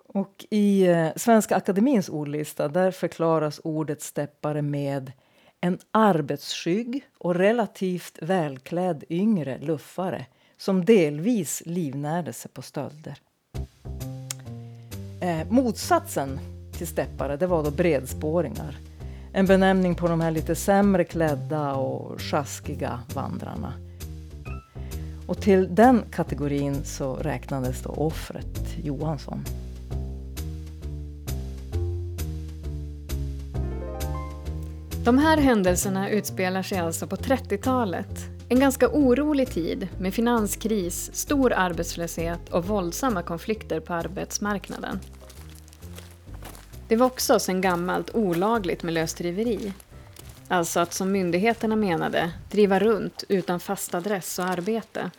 Och 0.08 0.46
I 0.50 0.88
eh, 0.88 1.10
Svenska 1.15 1.56
Akademins 1.56 2.10
ordlista 2.10 2.67
där 2.67 2.91
förklaras 2.91 3.62
ordet 3.63 4.01
steppare 4.01 4.62
med 4.62 5.12
en 5.61 5.79
arbetsskygg 5.91 7.03
och 7.17 7.35
relativt 7.35 8.17
välklädd 8.21 9.03
yngre 9.09 9.57
luffare 9.57 10.25
som 10.57 10.85
delvis 10.85 11.63
livnärde 11.65 12.33
sig 12.33 12.51
på 12.51 12.61
stölder. 12.61 13.17
Eh, 15.21 15.47
motsatsen 15.49 16.39
till 16.77 16.87
steppare 16.87 17.37
det 17.37 17.47
var 17.47 17.63
då 17.63 17.71
bredspåringar. 17.71 18.77
En 19.33 19.45
benämning 19.45 19.95
på 19.95 20.07
de 20.07 20.21
här 20.21 20.31
lite 20.31 20.55
sämre 20.55 21.03
klädda 21.03 21.73
och 21.73 22.21
sjaskiga 22.21 22.99
vandrarna. 23.15 23.73
Och 25.27 25.41
till 25.41 25.75
den 25.75 26.03
kategorin 26.11 26.83
så 26.83 27.15
räknades 27.15 27.81
då 27.81 27.89
offret 27.89 28.77
Johansson. 28.83 29.45
De 35.07 35.17
här 35.17 35.37
händelserna 35.37 36.09
utspelar 36.09 36.63
sig 36.63 36.77
alltså 36.77 37.07
på 37.07 37.15
30-talet. 37.15 38.25
En 38.49 38.59
ganska 38.59 38.89
orolig 38.89 39.49
tid 39.49 39.87
med 39.99 40.13
finanskris, 40.13 41.09
stor 41.13 41.53
arbetslöshet 41.53 42.49
och 42.49 42.65
våldsamma 42.65 43.23
konflikter 43.23 43.79
på 43.79 43.93
arbetsmarknaden. 43.93 44.99
Det 46.87 46.95
var 46.95 47.05
också 47.05 47.39
sedan 47.39 47.61
gammalt 47.61 48.15
olagligt 48.15 48.83
med 48.83 48.93
lösdriveri. 48.93 49.73
Alltså 50.47 50.79
att 50.79 50.93
som 50.93 51.11
myndigheterna 51.11 51.75
menade, 51.75 52.31
driva 52.51 52.79
runt 52.79 53.23
utan 53.29 53.59
fast 53.59 53.95
adress 53.95 54.39
och 54.39 54.45
arbete. 54.45 55.11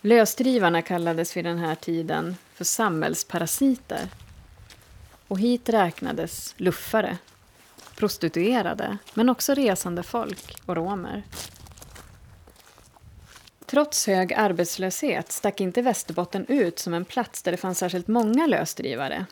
Lösdrivarna 0.00 0.82
kallades 0.82 1.36
vid 1.36 1.44
den 1.44 1.58
här 1.58 1.74
tiden 1.74 2.36
för 2.54 2.64
samhällsparasiter. 2.64 4.08
Och 5.28 5.38
hit 5.38 5.68
räknades 5.68 6.54
luffare 6.56 7.18
prostituerade, 8.02 8.98
men 9.14 9.28
också 9.28 9.54
resande 9.54 10.02
folk 10.02 10.60
och 10.66 10.76
romer. 10.76 11.22
Trots 13.66 14.06
hög 14.06 14.32
arbetslöshet 14.32 15.32
stack 15.32 15.60
inte 15.60 15.82
Västerbotten 15.82 16.46
ut 16.46 16.78
som 16.78 16.94
en 16.94 17.04
plats 17.04 17.42
där 17.42 17.52
det 17.52 17.58
fanns 17.58 17.78
särskilt 17.78 18.08
många 18.08 18.46
lösdrivare. 18.46 19.26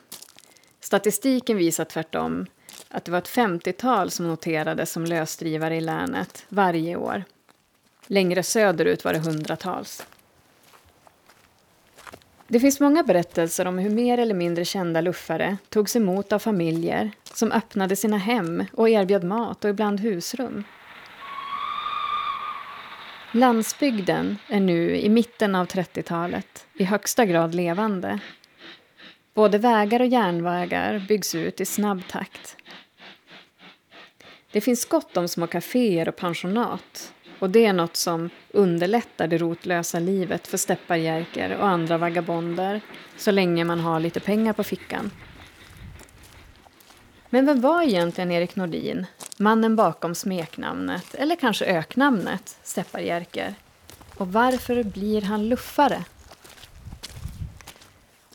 Statistiken 0.80 1.56
visar 1.56 1.84
tvärtom 1.84 2.46
att 2.88 3.04
det 3.04 3.10
var 3.10 3.18
ett 3.18 3.28
50-tal 3.28 4.10
som 4.10 4.28
noterades 4.28 4.92
som 4.92 5.04
lösdrivare 5.04 5.76
i 5.76 5.80
länet 5.80 6.44
varje 6.48 6.96
år. 6.96 7.24
Längre 8.06 8.42
söderut 8.42 9.04
var 9.04 9.12
det 9.12 9.18
hundratals. 9.18 10.06
Det 12.52 12.60
finns 12.60 12.80
många 12.80 13.02
berättelser 13.02 13.66
om 13.66 13.78
hur 13.78 13.90
mer 13.90 14.18
eller 14.18 14.34
mindre 14.34 14.64
kända 14.64 15.00
luffare 15.00 15.56
togs 15.68 15.96
emot 15.96 16.32
av 16.32 16.38
familjer 16.38 17.10
som 17.34 17.52
öppnade 17.52 17.96
sina 17.96 18.16
hem 18.16 18.64
och 18.72 18.88
erbjöd 18.88 19.24
mat 19.24 19.64
och 19.64 19.70
ibland 19.70 20.00
husrum. 20.00 20.64
Landsbygden 23.32 24.36
är 24.48 24.60
nu, 24.60 24.96
i 24.96 25.08
mitten 25.08 25.54
av 25.54 25.66
30-talet, 25.66 26.66
i 26.74 26.84
högsta 26.84 27.24
grad 27.24 27.54
levande. 27.54 28.18
Både 29.34 29.58
vägar 29.58 30.00
och 30.00 30.06
järnvägar 30.06 31.04
byggs 31.08 31.34
ut 31.34 31.60
i 31.60 31.64
snabb 31.64 32.02
takt. 32.08 32.56
Det 34.52 34.60
finns 34.60 34.84
gott 34.84 35.16
om 35.16 35.28
små 35.28 35.46
kaféer 35.46 36.08
och 36.08 36.16
pensionat 36.16 37.12
och 37.40 37.50
det 37.50 37.66
är 37.66 37.72
något 37.72 37.96
som 37.96 38.30
underlättar 38.50 39.26
det 39.26 39.38
rotlösa 39.38 39.98
livet 39.98 40.46
för 40.46 40.58
stepparjärker 40.58 41.56
och 41.56 41.68
andra 41.68 41.98
vagabonder 41.98 42.80
så 43.16 43.30
länge 43.30 43.64
man 43.64 43.80
har 43.80 44.00
lite 44.00 44.20
pengar 44.20 44.52
på 44.52 44.64
fickan. 44.64 45.10
Men 47.30 47.46
vem 47.46 47.60
var 47.60 47.82
egentligen 47.82 48.30
Erik 48.30 48.56
Nordin? 48.56 49.06
Mannen 49.38 49.76
bakom 49.76 50.14
smeknamnet, 50.14 51.14
eller 51.14 51.36
kanske 51.36 51.64
öknamnet, 51.64 52.58
Stepparjärker. 52.62 53.54
Och 54.16 54.32
varför 54.32 54.82
blir 54.82 55.22
han 55.22 55.48
luffare? 55.48 56.04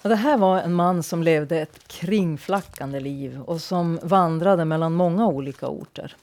Det 0.01 0.15
här 0.15 0.37
var 0.37 0.59
en 0.59 0.73
man 0.73 1.03
som 1.03 1.23
levde 1.23 1.61
ett 1.61 1.87
kringflackande 1.87 2.99
liv 2.99 3.41
och 3.41 3.61
som 3.61 3.99
vandrade 4.03 4.65
mellan 4.65 4.93
många 4.93 5.27
olika 5.27 5.67
orter. 5.67 6.15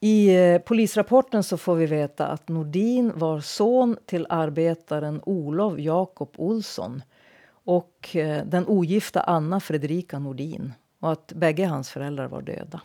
I 0.00 0.36
eh, 0.36 0.58
polisrapporten 0.58 1.42
så 1.42 1.56
får 1.56 1.74
vi 1.74 1.86
veta 1.86 2.26
att 2.26 2.48
Nordin 2.48 3.12
var 3.14 3.40
son 3.40 3.96
till 4.06 4.26
arbetaren 4.28 5.20
Olof 5.26 5.78
Jakob 5.78 6.34
Olsson 6.36 7.02
och 7.48 8.16
eh, 8.16 8.44
den 8.46 8.66
ogifta 8.66 9.20
Anna 9.20 9.60
Fredrika 9.60 10.18
Nordin 10.18 10.72
och 11.00 11.12
att 11.12 11.32
bägge 11.32 11.66
hans 11.66 11.90
föräldrar 11.90 12.28
var 12.28 12.42
döda. 12.42 12.80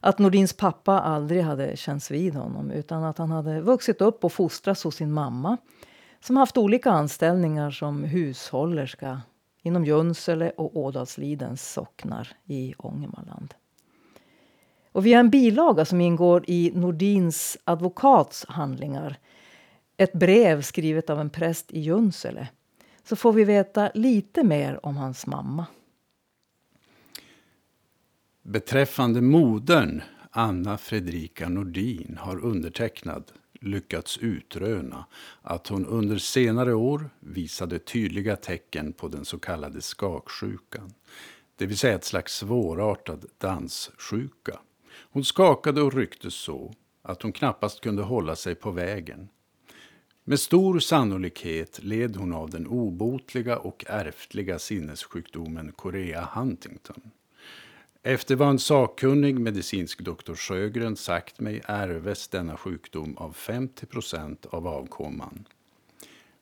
Att 0.00 0.18
Nordins 0.18 0.52
pappa 0.52 1.00
aldrig 1.00 1.42
hade 1.42 1.76
känts 1.76 2.10
vid 2.10 2.34
honom 2.34 2.70
utan 2.70 3.04
att 3.04 3.18
han 3.18 3.30
hade 3.30 3.60
vuxit 3.60 4.00
upp 4.00 4.24
och 4.24 4.32
fostrats 4.32 4.84
hos 4.84 4.96
sin 4.96 5.12
mamma 5.12 5.56
som 6.20 6.36
haft 6.36 6.56
olika 6.56 6.90
anställningar 6.90 7.70
som 7.70 8.04
hushållerska 8.04 9.22
inom 9.62 9.84
Junsele 9.84 10.50
och 10.50 10.76
Ådalslidens 10.76 11.72
socknar 11.72 12.28
i 12.44 12.74
Ångermanland. 12.78 13.54
Och 14.94 15.06
har 15.12 15.20
en 15.20 15.30
bilaga 15.30 15.84
som 15.84 16.00
ingår 16.00 16.44
i 16.46 16.72
Nordins 16.74 17.58
advokats 17.64 18.46
handlingar 18.48 19.18
ett 19.96 20.12
brev 20.12 20.62
skrivet 20.62 21.10
av 21.10 21.20
en 21.20 21.30
präst 21.30 21.72
i 21.72 21.80
Junsele 21.80 22.48
så 23.04 23.16
får 23.16 23.32
vi 23.32 23.44
veta 23.44 23.90
lite 23.94 24.44
mer 24.44 24.86
om 24.86 24.96
hans 24.96 25.26
mamma. 25.26 25.66
Beträffande 28.42 29.20
modern, 29.20 30.02
Anna 30.30 30.78
Fredrika 30.78 31.48
Nordin, 31.48 32.18
har 32.20 32.44
undertecknad 32.44 33.32
lyckats 33.60 34.18
utröna 34.18 35.06
att 35.42 35.68
hon 35.68 35.86
under 35.86 36.18
senare 36.18 36.74
år 36.74 37.10
visade 37.20 37.78
tydliga 37.78 38.36
tecken 38.36 38.92
på 38.92 39.08
den 39.08 39.24
så 39.24 39.38
kallade 39.38 39.80
skaksjukan. 39.80 40.92
Det 41.56 41.66
vill 41.66 41.78
säga 41.78 41.94
ett 41.94 42.04
slags 42.04 42.34
svårartad 42.34 43.26
danssjuka. 43.38 44.58
Hon 45.14 45.24
skakade 45.24 45.82
och 45.82 45.94
ryckte 45.94 46.30
så 46.30 46.74
att 47.02 47.22
hon 47.22 47.32
knappast 47.32 47.80
kunde 47.80 48.02
hålla 48.02 48.36
sig 48.36 48.54
på 48.54 48.70
vägen. 48.70 49.28
Med 50.24 50.40
stor 50.40 50.78
sannolikhet 50.78 51.82
led 51.82 52.16
hon 52.16 52.32
av 52.32 52.50
den 52.50 52.66
obotliga 52.66 53.58
och 53.58 53.84
ärftliga 53.88 54.58
sinnessjukdomen 54.58 55.72
Korea 55.72 56.28
Huntington. 56.34 57.10
Efter 58.02 58.36
vad 58.36 58.48
en 58.48 58.58
sakkunnig 58.58 59.40
medicinsk 59.40 60.00
doktor 60.00 60.34
Sjögren 60.34 60.96
sagt 60.96 61.40
mig 61.40 61.62
ärves 61.64 62.28
denna 62.28 62.56
sjukdom 62.56 63.16
av 63.16 63.32
50 63.32 63.86
procent 63.86 64.46
av 64.46 64.66
avkomman. 64.66 65.48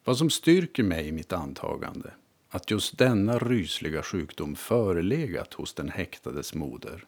Vad 0.05 0.19
som 0.19 0.31
styrker 0.31 0.83
mig 0.83 1.09
i 1.09 1.13
mitt 1.13 1.33
antagande 1.33 2.11
att 2.49 2.71
just 2.71 2.99
denna 2.99 3.39
rysliga 3.39 4.03
sjukdom 4.03 4.57
förelegat 4.57 5.55
hos 5.55 5.75
den 5.75 5.89
häktades 5.89 6.55
moder 6.55 7.05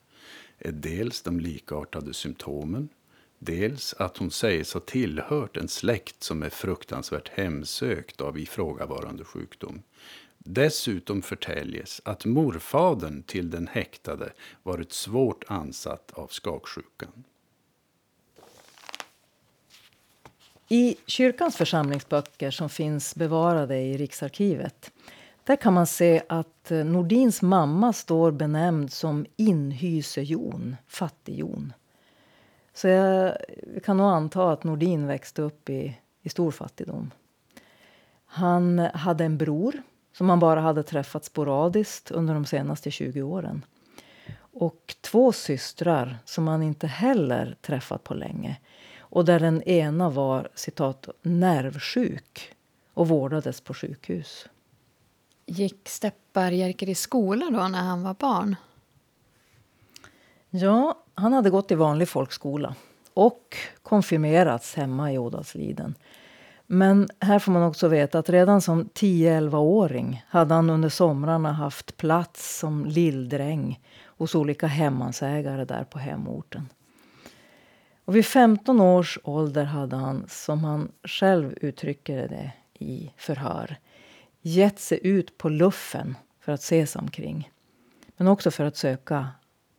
är 0.58 0.72
dels 0.72 1.22
de 1.22 1.40
likartade 1.40 2.14
symptomen, 2.14 2.88
dels 3.38 3.94
att 3.94 4.16
hon 4.16 4.30
sägs 4.30 4.74
ha 4.74 4.80
tillhört 4.80 5.56
en 5.56 5.68
släkt 5.68 6.22
som 6.22 6.42
är 6.42 6.50
fruktansvärt 6.50 7.28
hemsökt 7.28 8.20
av 8.20 8.38
ifrågavarande 8.38 9.24
sjukdom. 9.24 9.82
Dessutom 10.38 11.22
förtäljes 11.22 12.00
att 12.04 12.24
morfadern 12.24 13.22
till 13.22 13.50
den 13.50 13.66
häktade 13.66 14.32
varit 14.62 14.92
svårt 14.92 15.44
ansatt 15.46 16.10
av 16.14 16.26
skaksjukan. 16.26 17.24
I 20.68 20.96
kyrkans 21.06 21.56
församlingsböcker 21.56 22.50
som 22.50 22.68
finns 22.68 23.14
bevarade 23.14 23.78
i 23.78 23.96
Riksarkivet 23.96 24.90
där 25.44 25.56
kan 25.56 25.72
man 25.72 25.86
se 25.86 26.22
att 26.28 26.70
eh, 26.70 26.84
Nordins 26.84 27.42
mamma 27.42 27.92
står 27.92 28.30
benämnd 28.30 28.92
som 28.92 29.26
Inhysejon, 29.36 30.76
fattigjon. 30.86 31.72
Så 32.74 32.88
jag 32.88 33.36
kan 33.84 33.96
nog 33.96 34.06
anta 34.06 34.52
att 34.52 34.64
Nordin 34.64 35.06
växte 35.06 35.42
upp 35.42 35.70
i, 35.70 35.98
i 36.22 36.28
stor 36.28 36.50
fattigdom. 36.50 37.10
Han 38.26 38.78
hade 38.78 39.24
en 39.24 39.38
bror 39.38 39.82
som 40.12 40.28
han 40.28 40.40
bara 40.40 40.60
hade 40.60 40.82
träffat 40.82 41.24
sporadiskt 41.24 42.10
under 42.10 42.34
de 42.34 42.44
senaste 42.44 42.90
20 42.90 43.22
åren. 43.22 43.64
Och 44.36 44.94
två 45.00 45.32
systrar 45.32 46.18
som 46.24 46.48
han 46.48 46.62
inte 46.62 46.86
heller 46.86 47.56
träffat 47.60 48.04
på 48.04 48.14
länge. 48.14 48.56
Och 48.98 49.24
där 49.24 49.40
den 49.40 49.62
ena 49.62 50.10
var 50.10 50.48
citat, 50.54 51.08
nervsjuk 51.22 52.54
och 52.94 53.08
vårdades 53.08 53.60
på 53.60 53.74
sjukhus. 53.74 54.48
Gick 55.46 55.88
Steppar 55.88 56.50
Jerker 56.50 56.88
i 56.88 56.94
skola 56.94 57.50
då 57.50 57.68
när 57.68 57.82
han 57.82 58.02
var 58.02 58.14
barn? 58.14 58.56
Ja, 60.50 60.98
han 61.14 61.32
hade 61.32 61.50
gått 61.50 61.70
i 61.70 61.74
vanlig 61.74 62.08
folkskola 62.08 62.74
och 63.14 63.56
konfirmerats 63.82 64.74
hemma 64.74 65.12
i 65.12 65.18
Ådalsliden. 65.18 65.94
Men 66.66 67.08
här 67.20 67.38
får 67.38 67.52
man 67.52 67.62
också 67.62 67.88
veta 67.88 68.18
att 68.18 68.30
redan 68.30 68.60
som 68.60 68.84
10-11-åring 68.84 70.24
hade 70.28 70.54
han 70.54 70.70
under 70.70 70.88
somrarna 70.88 71.52
haft 71.52 71.96
plats 71.96 72.58
som 72.58 72.84
lilldräng 72.84 73.80
hos 74.04 74.34
olika 74.34 74.66
hemmansägare 74.66 75.64
där 75.64 75.84
på 75.84 75.98
hemorten. 75.98 76.68
Och 78.04 78.16
vid 78.16 78.26
15 78.26 78.80
års 78.80 79.18
ålder 79.24 79.64
hade 79.64 79.96
han, 79.96 80.24
som 80.28 80.64
han 80.64 80.92
själv 81.04 81.54
uttrycker 81.60 82.28
det 82.28 82.52
i 82.84 83.12
förhör, 83.16 83.76
gett 84.46 84.78
sig 84.78 84.98
ut 85.02 85.38
på 85.38 85.48
luffen 85.48 86.16
för 86.40 86.52
att 86.52 86.62
se 86.62 86.86
sig 86.86 87.00
omkring. 87.00 87.50
Men 88.16 88.28
också 88.28 88.50
för 88.50 88.64
att 88.64 88.76
söka 88.76 89.28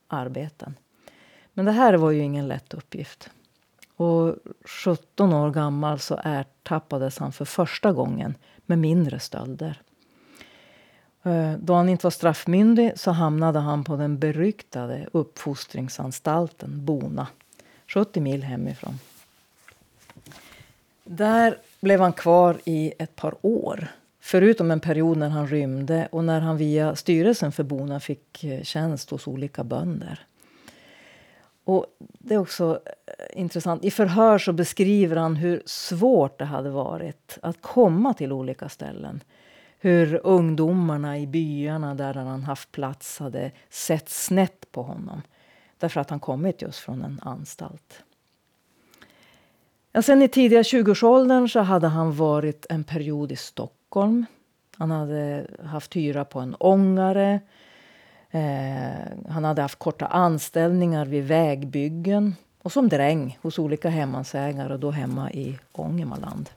arbeten. 0.08 0.74
Men 1.52 1.64
det 1.64 1.72
här 1.72 1.94
var 1.94 2.10
ju 2.10 2.20
ingen 2.20 2.48
lätt 2.48 2.74
uppgift. 2.74 3.30
Och 3.96 4.36
17 4.64 5.32
år 5.32 5.50
gammal 5.50 5.98
så 5.98 6.20
ertappades 6.24 7.18
han 7.18 7.32
för 7.32 7.44
första 7.44 7.92
gången 7.92 8.34
med 8.66 8.78
mindre 8.78 9.20
stölder. 9.20 9.82
Eh, 11.22 11.52
då 11.52 11.74
han 11.74 11.88
inte 11.88 12.06
var 12.06 12.10
straffmyndig 12.10 12.92
så 12.96 13.10
hamnade 13.10 13.58
han 13.58 13.84
på 13.84 13.96
den 13.96 14.18
beryktade 14.18 15.08
uppfostringsanstalten 15.12 16.84
Bona, 16.84 17.26
70 17.86 18.20
mil 18.20 18.42
hemifrån. 18.42 18.98
Där 21.04 21.58
blev 21.80 22.00
han 22.00 22.12
kvar 22.12 22.56
i 22.64 22.92
ett 22.98 23.16
par 23.16 23.34
år 23.42 23.88
Förutom 24.26 24.70
en 24.70 24.80
period 24.80 25.16
när 25.16 25.28
han 25.28 25.46
rymde 25.46 26.08
och 26.12 26.24
när 26.24 26.40
han 26.40 26.56
via 26.56 26.96
styrelsen 26.96 27.52
för 27.52 27.62
Bona 27.62 28.00
fick 28.00 28.44
eh, 28.44 28.62
tjänst 28.62 29.10
hos 29.10 29.26
olika 29.26 29.64
bönder. 29.64 30.26
Och 31.64 31.86
det 31.98 32.34
är 32.34 32.38
också 32.38 32.80
eh, 33.06 33.40
intressant. 33.40 33.84
I 33.84 33.90
förhör 33.90 34.38
så 34.38 34.52
beskriver 34.52 35.16
han 35.16 35.36
hur 35.36 35.62
svårt 35.66 36.38
det 36.38 36.44
hade 36.44 36.70
varit 36.70 37.38
att 37.42 37.62
komma 37.62 38.14
till 38.14 38.32
olika 38.32 38.68
ställen. 38.68 39.22
Hur 39.78 40.20
ungdomarna 40.24 41.18
i 41.18 41.26
byarna 41.26 41.94
där 41.94 42.14
han 42.14 42.42
haft 42.42 42.72
plats 42.72 43.18
hade 43.18 43.50
sett 43.70 44.08
snett 44.08 44.72
på 44.72 44.82
honom 44.82 45.22
därför 45.78 46.00
att 46.00 46.10
han 46.10 46.20
kommit 46.20 46.62
just 46.62 46.78
från 46.78 47.02
en 47.02 47.20
anstalt. 47.22 48.02
Ja, 49.92 50.02
sen 50.02 50.22
i 50.22 50.28
tidiga 50.28 50.62
20-årsåldern 50.62 51.48
så 51.48 51.60
hade 51.60 51.88
han 51.88 52.16
varit 52.16 52.66
en 52.68 52.84
period 52.84 53.32
i 53.32 53.36
Stockholm 53.36 53.75
Stockholm. 53.96 54.26
Han 54.78 54.90
hade 54.90 55.46
haft 55.64 55.96
hyra 55.96 56.24
på 56.24 56.40
en 56.40 56.54
ångare. 56.54 57.40
Eh, 58.30 59.28
han 59.28 59.44
hade 59.44 59.62
haft 59.62 59.78
korta 59.78 60.06
anställningar 60.06 61.06
vid 61.06 61.24
vägbyggen 61.24 62.34
och 62.62 62.72
som 62.72 62.88
dräng 62.88 63.38
hos 63.42 63.58
olika 63.58 63.88
hemmansägare, 63.88 64.76
då 64.76 64.90
hemma 64.90 65.30
i 65.30 65.58
Ångermanland. 65.72 66.50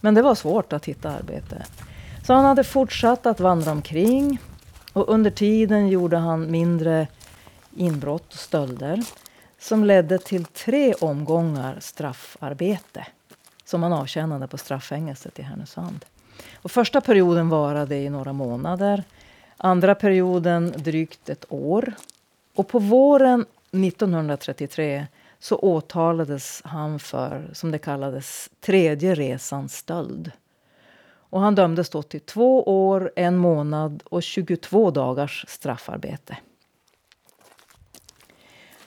Men 0.00 0.14
det 0.14 0.22
var 0.22 0.34
svårt 0.34 0.72
att 0.72 0.84
hitta 0.84 1.10
arbete. 1.10 1.62
Så 2.26 2.32
han 2.32 2.44
hade 2.44 2.64
fortsatt 2.64 3.26
att 3.26 3.40
vandra 3.40 3.72
omkring 3.72 4.38
och 4.92 5.08
under 5.08 5.30
tiden 5.30 5.88
gjorde 5.88 6.16
han 6.16 6.50
mindre 6.50 7.06
inbrott 7.76 8.32
och 8.32 8.38
stölder 8.38 9.04
som 9.58 9.84
ledde 9.84 10.18
till 10.18 10.44
tre 10.44 10.94
omgångar 10.94 11.76
straffarbete 11.80 13.06
som 13.72 13.82
han 13.82 13.92
avtjänade 13.92 14.46
på 14.46 14.58
straffängelset 14.58 15.38
i 15.38 15.42
Härnösand. 15.42 16.04
Och 16.54 16.70
första 16.70 17.00
perioden 17.00 17.48
varade 17.48 17.96
i 17.96 18.10
några 18.10 18.32
månader. 18.32 19.04
Andra 19.56 19.94
perioden 19.94 20.74
drygt 20.76 21.28
ett 21.28 21.44
år. 21.48 21.92
Och 22.54 22.68
på 22.68 22.78
våren 22.78 23.46
1933 23.70 25.06
så 25.38 25.56
åtalades 25.56 26.62
han 26.64 26.98
för, 26.98 27.50
som 27.52 27.70
det 27.70 27.78
kallades, 27.78 28.50
tredje 28.60 29.14
resans 29.14 29.76
stöld. 29.76 30.30
Och 31.30 31.40
han 31.40 31.54
dömdes 31.54 31.90
då 31.90 32.02
till 32.02 32.20
två 32.20 32.62
år, 32.88 33.12
en 33.16 33.36
månad 33.36 34.02
och 34.04 34.22
22 34.22 34.90
dagars 34.90 35.44
straffarbete. 35.48 36.36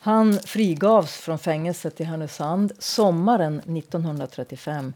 Han 0.05 0.33
frigavs 0.33 1.17
från 1.17 1.39
fängelset 1.39 2.01
i 2.01 2.03
Härnösand 2.03 2.71
sommaren 2.79 3.59
1935. 3.59 4.93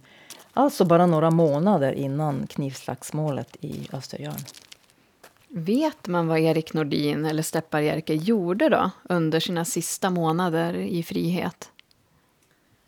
Alltså 0.54 0.86
bara 0.86 1.06
några 1.06 1.32
månader 1.32 1.91
innan 1.91 2.48
knivslagsmålet 2.48 3.58
i 3.62 3.88
Östergörn. 3.93 4.39
Vet 5.48 6.08
man 6.08 6.28
vad 6.28 6.39
Erik 6.39 6.74
Nordin 6.74 7.26
eller 7.26 7.43
Steppar 7.43 7.80
Jerker 7.80 8.13
gjorde 8.13 8.69
då 8.69 8.91
under 9.04 9.39
sina 9.39 9.65
sista 9.65 10.10
månader 10.10 10.74
i 10.74 11.04
frihet? 11.04 11.72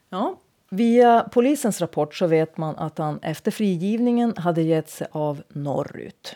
Ja, 0.10 0.36
via 0.70 1.30
polisens 1.32 1.82
rapport 1.82 2.16
så 2.16 2.28
vet 2.28 2.58
man 2.58 2.76
att 2.76 2.98
han 2.98 3.20
efter 3.22 3.52
frigivningen 3.52 4.38
hade 4.38 4.62
gett 4.62 4.90
sig 4.90 5.08
av 5.12 5.44
norrut. 5.48 6.36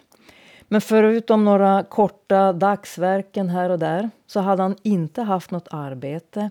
Men 0.76 0.82
förutom 0.82 1.46
några 1.46 1.84
korta 1.84 2.54
dagsverken 2.54 3.50
här 3.50 3.70
och 3.70 3.80
där 3.80 4.10
så 4.28 4.40
hade 4.40 4.62
han 4.62 4.76
inte 4.84 5.22
haft 5.22 5.52
något 5.52 5.68
arbete 5.72 6.50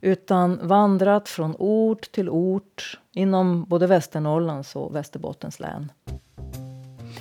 utan 0.00 0.58
vandrat 0.62 1.28
från 1.28 1.56
ort 1.58 2.12
till 2.12 2.28
ort 2.28 3.00
inom 3.12 3.64
både 3.64 3.86
Västernorrlands 3.86 4.76
och 4.76 4.96
Västerbottens 4.96 5.60
län. 5.60 5.92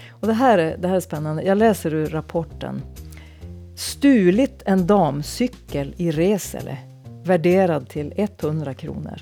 Och 0.10 0.28
det, 0.28 0.34
här 0.34 0.58
är, 0.58 0.78
det 0.78 0.88
här 0.88 0.96
är 0.96 1.00
spännande. 1.00 1.44
Jag 1.44 1.58
läser 1.58 1.94
ur 1.94 2.08
rapporten. 2.08 2.82
Stulit 3.78 4.64
en 4.66 4.88
damcykel 4.88 5.94
i 5.98 6.12
Resele 6.12 6.78
värderad 7.26 7.90
till 7.90 8.14
100 8.16 8.74
kronor. 8.74 9.22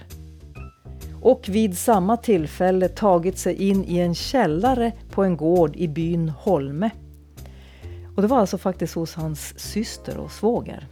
Och 1.22 1.50
vid 1.50 1.78
samma 1.78 2.18
tillfälle 2.18 2.88
tagit 2.88 3.38
sig 3.38 3.70
in 3.70 3.86
i 3.86 4.00
en 4.00 4.15
källare 4.15 4.92
på 5.12 5.24
en 5.24 5.38
gård 5.38 5.76
i 5.76 5.88
byn 5.88 6.30
Holme 6.30 6.89
och 8.19 8.23
det 8.23 8.27
var 8.27 8.39
alltså 8.39 8.58
faktiskt 8.58 8.95
hos 8.95 9.15
hans 9.15 9.60
syster 9.60 10.17
och 10.17 10.32
svåger. 10.32 10.88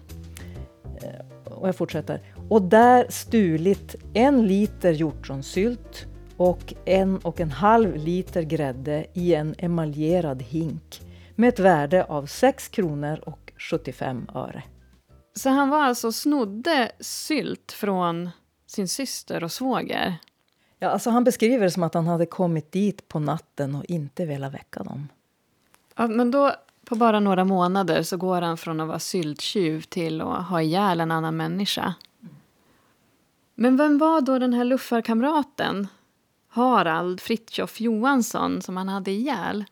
Eh, 1.02 1.54
och 1.54 1.68
jag 1.68 1.76
fortsätter. 1.76 2.22
Och 2.50 2.62
där 2.62 3.06
stulit 3.10 3.96
en 4.14 4.48
liter 4.48 4.92
hjortronsylt 4.92 6.06
och 6.38 6.74
en 6.86 7.18
och 7.18 7.40
en 7.40 7.52
halv 7.52 7.96
liter 7.96 8.42
grädde 8.42 9.06
i 9.14 9.36
en 9.36 9.56
emaljerad 9.58 10.42
hink 10.42 11.02
med 11.36 11.50
ett 11.50 11.60
värde 11.60 12.04
av 12.04 12.26
6 12.26 12.68
kronor 12.68 13.20
och 13.26 13.54
75 13.58 14.28
öre. 14.36 14.64
Så 15.36 15.50
han 15.50 15.70
var 15.70 15.84
alltså 15.84 16.12
snodde 16.12 16.92
sylt 17.00 17.72
från 17.72 18.30
sin 18.68 18.88
syster 18.88 19.44
och 19.44 19.52
svåger? 19.52 20.18
Ja, 20.80 20.90
alltså 20.90 21.10
han 21.10 21.24
beskriver 21.24 21.64
det 21.64 21.72
som 21.72 21.84
att 21.84 21.94
han 21.94 22.08
hade 22.08 22.26
kommit 22.26 22.72
dit 22.72 23.08
på 23.08 23.20
natten 23.20 23.76
och 23.76 23.86
inte 23.86 24.26
velat 24.26 24.54
väcka 24.54 24.84
dem. 24.84 25.08
Ja, 25.96 26.08
men 26.08 26.32
då 26.32 26.54
på 26.88 26.96
bara 26.96 27.20
några 27.20 27.46
månader 27.46 28.04
så 28.04 28.18
går 28.18 28.42
han 28.42 28.58
från 28.58 28.80
att 28.80 28.88
vara 28.88 29.00
sylttjuv 29.00 29.82
till 29.82 30.22
att 30.22 30.46
ha 30.46 30.62
ihjäl 30.62 31.00
en 31.00 31.12
annan 31.12 31.38
människa. 31.38 31.94
Men 33.56 33.78
vem 33.78 33.98
var 33.98 34.22
då 34.22 34.40
den 34.40 34.54
här 34.54 34.64
luffarkamraten? 34.64 35.88
Harald 36.48 37.22
Fritjof 37.22 37.82
Johansson 37.82 38.62
som 38.62 38.78
han 38.78 38.88
hade 38.90 39.12
ihjäl? 39.12 39.66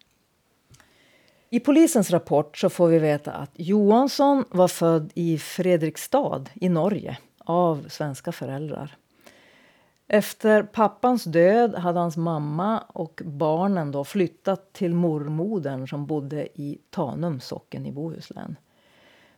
I 1.50 1.60
polisens 1.60 2.12
rapport 2.12 2.58
så 2.58 2.70
får 2.70 2.88
vi 2.88 3.00
veta 3.00 3.32
att 3.32 3.52
Johansson 3.54 4.46
var 4.50 4.68
född 4.68 5.12
i 5.16 5.38
Fredrikstad 5.38 6.46
i 6.54 6.70
Norge 6.70 7.18
av 7.38 7.86
svenska 7.90 8.32
föräldrar. 8.32 8.98
Efter 10.08 10.64
pappans 10.64 11.24
död 11.24 11.76
hade 11.76 12.00
hans 12.00 12.18
mamma 12.18 12.80
och 12.80 13.22
barnen 13.26 13.92
då 13.92 14.04
flyttat 14.04 14.74
till 14.74 14.94
mormodern 14.94 15.88
som 15.88 16.06
bodde 16.06 16.62
i 16.62 16.82
Tanum 16.90 17.40
socken 17.40 17.86
i 17.86 17.92
Bohuslän. 17.92 18.56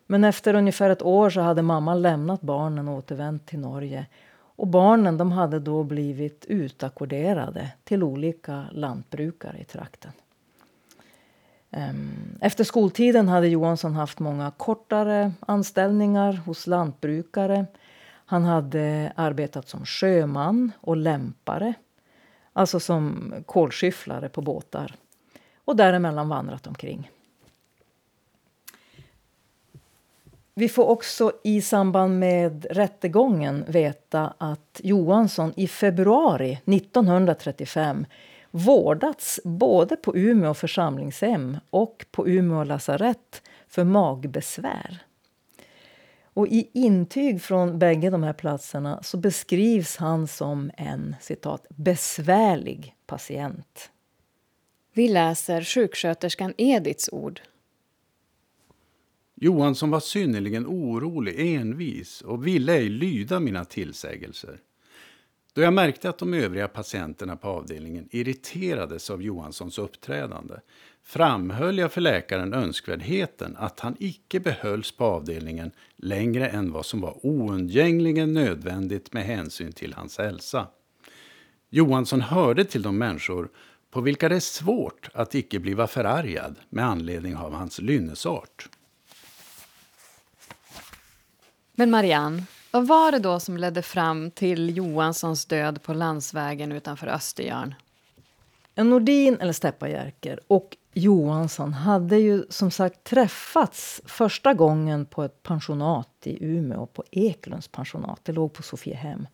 Men 0.06 0.23
efter 0.23 0.53
ungefär 0.53 0.89
ett 0.89 1.01
år 1.01 1.30
så 1.30 1.41
hade 1.41 1.62
mamman 1.62 2.01
lämnat 2.01 2.41
barnen 2.41 2.88
och 2.88 2.97
återvänt 2.97 3.45
till 3.45 3.60
Norge. 3.60 4.06
Och 4.58 4.67
barnen 4.67 5.17
de 5.17 5.32
hade 5.32 5.60
då 5.60 5.84
blivit 5.84 6.45
utakkorderade 6.45 7.71
till 7.84 8.03
olika 8.03 8.65
lantbrukare 8.71 9.58
i 9.58 9.63
trakten. 9.63 10.12
Ehm, 11.71 12.38
efter 12.41 12.63
skoltiden 12.63 13.27
hade 13.27 13.47
Johansson 13.47 13.93
haft 13.93 14.19
många 14.19 14.51
kortare 14.51 15.32
anställningar 15.39 16.34
hos 16.34 16.67
lantbrukare. 16.67 17.65
Han 18.30 18.44
hade 18.44 19.13
arbetat 19.16 19.70
som 19.70 19.86
sjöman 19.86 20.72
och 20.82 20.98
lämpare, 20.98 21.74
alltså 22.54 22.80
som 22.80 23.34
kolskyfflare 23.46 24.30
på 24.30 24.42
båtar 24.42 24.96
och 25.66 25.76
däremellan 25.76 26.30
vandrat 26.30 26.68
omkring. 26.68 27.12
Vi 30.54 30.70
får 30.70 30.86
också 30.86 31.32
i 31.44 31.62
samband 31.62 32.20
med 32.20 32.68
rättegången 32.70 33.66
veta 33.68 34.34
att 34.38 34.82
Johansson 34.84 35.54
i 35.56 35.68
februari 35.68 36.62
1935 36.66 38.06
vårdats 38.52 39.40
både 39.44 39.96
på 39.96 40.16
Umeå 40.16 40.54
församlingshem 40.54 41.58
och 41.70 42.06
på 42.12 42.28
Umeå 42.28 42.63
lasarett 42.63 43.42
för 43.68 43.84
magbesvär. 43.84 45.07
Och 46.38 46.47
I 46.47 46.69
intyg 46.73 47.41
från 47.41 47.80
bägge 47.80 48.10
de 48.10 48.23
här 48.23 48.34
platserna 48.34 49.04
så 49.04 49.17
beskrivs 49.17 49.97
han 49.97 50.28
som 50.28 50.71
en 50.78 51.15
citat, 51.21 51.65
besvärlig 51.69 52.95
patient. 53.06 53.91
Vi 54.93 55.08
läser 55.08 55.62
sjuksköterskan 55.62 56.54
Edits 56.58 57.10
ord. 57.12 57.41
Johansson 59.36 59.89
var 59.89 60.00
synnerligen 60.00 60.67
orolig, 60.67 61.56
envis 61.56 62.21
och 62.21 62.47
ville 62.47 62.73
ej 62.73 62.89
lyda 62.89 63.39
mina 63.39 63.65
tillsägelser. 63.65 64.60
Då 65.54 65.62
jag 65.62 65.73
märkte 65.73 66.10
att 66.10 66.17
de 66.17 66.34
övriga 66.34 66.67
patienterna 66.67 67.36
på 67.36 67.47
avdelningen 67.47 68.08
irriterades 68.12 69.10
av 69.10 69.21
Johanssons 69.21 69.80
uppträdande 69.80 70.56
framhöll 71.08 71.78
jag 71.78 71.91
för 71.91 72.02
läkaren 72.02 72.54
önskvärdheten 72.54 73.56
att 73.58 73.80
han 73.80 73.96
icke 74.00 74.39
behölls 74.39 74.91
på 74.91 75.06
avdelningen 75.06 75.72
längre 75.96 76.48
än 76.48 76.72
vad 76.72 76.86
som 76.86 77.02
var 77.02 77.26
oundgängligen 77.26 78.34
nödvändigt 78.34 79.13
med 79.13 79.24
hänsyn 79.24 79.72
till 79.72 79.93
hans 79.93 80.17
hälsa. 80.17 80.67
Johansson 81.70 82.22
hörde 82.22 82.65
till 82.65 82.82
de 82.82 82.98
människor 82.98 83.50
på 83.91 84.02
vilka 84.02 84.30
det 84.30 84.36
är 84.36 84.39
svårt 84.39 85.10
att 85.13 85.36
icke 85.36 85.60
bliva 85.60 85.88
förargad 85.88 86.56
med 86.70 86.86
anledning 86.86 87.36
av 87.36 87.54
hans 87.54 87.82
lynnesart. 87.82 88.70
Men 91.76 91.91
Marianne, 91.91 92.43
vad 92.72 92.88
var 92.88 93.12
det 93.12 93.20
då 93.20 93.39
som 93.39 93.58
ledde 93.58 93.82
fram 93.82 94.32
till 94.32 94.78
Johanssons 94.78 95.46
död 95.46 95.84
på 95.84 95.93
landsvägen 95.93 96.72
utanför 96.72 97.08
Östergörn? 97.08 97.76
Nordin 98.76 99.38
eller 99.39 99.54
Steppajärker 99.54 100.39
och 100.48 100.78
Johansson 100.98 101.74
hade 101.74 102.18
ju 102.18 102.46
som 102.50 102.72
sagt 102.72 103.04
träffats 103.04 104.02
första 104.06 104.54
gången 104.54 105.06
på 105.06 105.24
ett 105.24 105.44
pensionat 105.44 106.10
i 106.24 106.46
Umeå, 106.46 106.86
på 106.86 107.04
Eklunds 107.12 107.68
pensionat. 107.68 108.20
Det 108.24 108.32
låg 108.32 108.54
på 108.54 108.64
Sofiehem. 108.64 109.28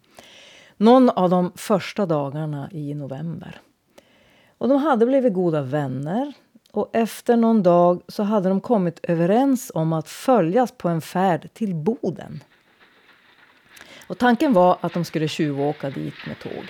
Någon 0.78 1.10
av 1.10 1.30
de 1.30 1.52
första 1.56 2.06
dagarna 2.06 2.70
i 2.72 2.94
november. 2.94 3.62
Och 4.58 4.70
de 4.70 4.78
hade 4.78 5.06
blivit 5.06 5.34
goda 5.34 5.62
vänner 5.62 6.34
och 6.72 6.90
efter 6.94 7.38
någon 7.38 7.64
dag 7.64 8.02
så 8.08 8.24
hade 8.24 8.50
de 8.50 8.62
kommit 8.62 9.00
överens 9.04 9.72
om 9.76 9.94
att 9.94 10.10
följas 10.10 10.72
på 10.72 10.90
en 10.90 11.02
färd 11.02 11.54
till 11.54 11.76
Boden. 11.76 12.44
Och 14.08 14.18
tanken 14.18 14.54
var 14.54 14.78
att 14.82 14.94
de 14.94 15.06
skulle 15.06 15.28
tjuvåka 15.28 15.90
dit 15.90 16.14
med 16.28 16.40
tåg. 16.40 16.66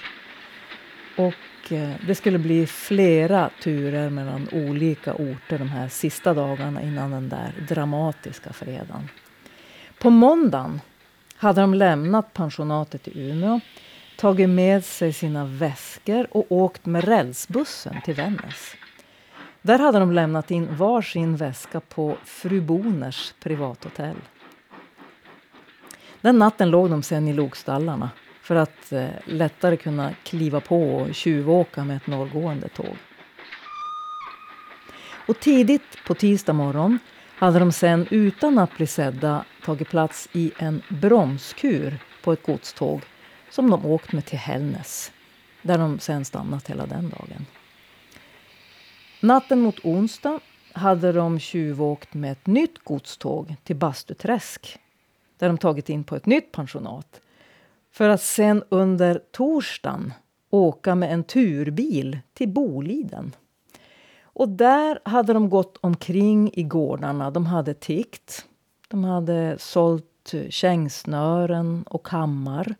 Och 1.18 1.34
Eh, 1.72 1.92
det 2.08 2.16
skulle 2.16 2.38
bli 2.38 2.68
flera 2.68 3.50
turer 3.62 4.10
mellan 4.10 4.48
olika 4.52 5.14
orter 5.14 5.60
de 5.60 5.68
här 5.70 5.90
sista 5.90 6.34
dagarna 6.34 6.82
innan 6.82 7.12
den 7.12 7.30
där 7.30 7.54
dramatiska 7.70 8.54
fredagen. 8.54 9.10
På 10.00 10.10
måndagen 10.10 10.82
hade 11.36 11.62
de 11.62 11.74
lämnat 11.74 12.34
pensionatet 12.34 13.08
i 13.08 13.30
Umeå, 13.30 13.60
tagit 14.18 14.50
med 14.50 14.86
sig 14.86 15.14
sina 15.14 15.46
väskor 15.46 16.28
och 16.32 16.46
åkt 16.50 16.86
med 16.86 17.04
rälsbussen 17.04 18.02
till 18.06 18.14
Vännäs. 18.14 18.76
Där 19.62 19.80
hade 19.80 20.00
de 20.00 20.12
lämnat 20.12 20.52
in 20.52 20.78
var 20.78 21.02
sin 21.02 21.36
väska 21.36 21.80
på 21.80 22.18
Fru 22.26 22.62
Boners 22.62 23.34
privathotell. 23.40 24.18
Den 26.22 26.40
natten 26.40 26.70
låg 26.70 26.90
de 26.90 27.04
sen 27.04 27.28
i 27.28 27.34
lokstallarna 27.34 28.10
för 28.44 28.56
att 28.56 28.92
eh, 28.92 29.10
lättare 29.26 29.78
kunna 29.78 30.14
kliva 30.24 30.60
på 30.60 30.96
och 30.96 31.16
tjuvåka 31.16 31.84
med 31.84 31.98
ett 31.98 32.08
norrgående 32.08 32.68
tåg. 32.68 32.98
Och 35.28 35.40
tidigt 35.40 35.98
på 36.06 36.14
tisdag 36.16 36.54
morgon 36.54 37.00
hade 37.36 37.60
de 37.60 37.72
sen 37.72 38.08
utan 38.12 38.58
att 38.58 38.78
bli 38.78 38.88
sedda 38.88 39.46
tagit 39.66 39.90
plats 39.90 40.30
i 40.32 40.52
en 40.58 40.82
bromskur 40.90 41.98
på 42.24 42.34
ett 42.34 42.46
godståg 42.46 43.02
som 43.50 43.70
de 43.70 43.86
åkt 43.86 44.12
med 44.12 44.26
till 44.26 44.38
Hällnäs 44.38 45.12
där 45.62 45.78
de 45.78 46.00
sen 46.00 46.26
stannat 46.26 46.70
hela 46.70 46.86
den 46.86 47.10
dagen. 47.10 47.46
Natten 49.20 49.62
mot 49.62 49.80
onsdag 49.86 50.40
hade 50.74 51.12
de 51.12 51.40
tjuvåkt 51.40 52.14
med 52.14 52.32
ett 52.32 52.48
nytt 52.48 52.84
godståg 52.84 53.56
till 53.64 53.76
Bastuträsk 53.76 54.80
där 55.38 55.48
de 55.48 55.58
tagit 55.58 55.90
in 55.90 56.04
på 56.04 56.16
ett 56.16 56.26
nytt 56.26 56.52
pensionat 56.52 57.22
för 57.94 58.10
att 58.10 58.22
sen 58.22 58.64
under 58.70 59.22
torsdagen 59.32 60.14
åka 60.50 60.96
med 60.96 61.14
en 61.14 61.24
turbil 61.24 62.20
till 62.34 62.50
Boliden. 62.50 63.36
Och 64.24 64.50
där 64.50 65.00
hade 65.06 65.34
de 65.34 65.50
gått 65.50 65.78
omkring 65.82 66.52
i 66.54 66.64
gårdarna. 66.64 67.32
De 67.32 67.46
hade 67.46 67.74
tiggt, 67.74 68.46
de 68.88 69.04
hade 69.04 69.58
sålt 69.60 70.34
kängsnören 70.50 71.84
och 71.84 72.06
kammar 72.06 72.76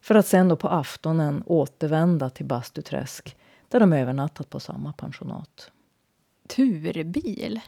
för 0.00 0.14
att 0.14 0.26
sen 0.26 0.48
då 0.48 0.56
på 0.56 0.68
aftonen 0.68 1.42
återvända 1.46 2.30
till 2.30 2.46
Bastuträsk 2.46 3.36
där 3.68 3.80
de 3.80 3.92
övernattat 3.92 4.50
på 4.50 4.60
samma 4.60 4.92
pensionat. 4.92 5.70
Turbil? 6.48 7.60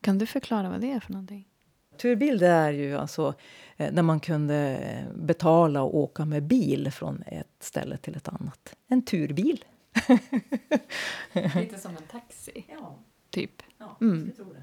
Kan 0.00 0.18
du 0.18 0.26
förklara 0.26 0.70
vad 0.70 0.80
det 0.80 0.92
är 0.92 1.00
för 1.00 1.12
någonting? 1.12 1.49
Turbil 2.00 2.38
det 2.38 2.46
är 2.46 2.70
ju 2.72 2.96
alltså 2.96 3.34
eh, 3.76 3.92
när 3.92 4.02
man 4.02 4.20
kunde 4.20 4.78
betala 5.14 5.82
och 5.82 5.96
åka 5.98 6.24
med 6.24 6.42
bil 6.42 6.90
från 6.92 7.22
ett 7.26 7.46
ställe 7.60 7.96
till 7.96 8.16
ett 8.16 8.28
annat. 8.28 8.74
En 8.88 9.02
turbil. 9.02 9.64
Lite 11.54 11.78
som 11.78 11.90
en 11.96 12.02
taxi, 12.10 12.64
ja. 12.68 12.98
typ. 13.30 13.62
Ja, 13.78 13.96
Mm. 14.00 14.32
det. 14.36 14.62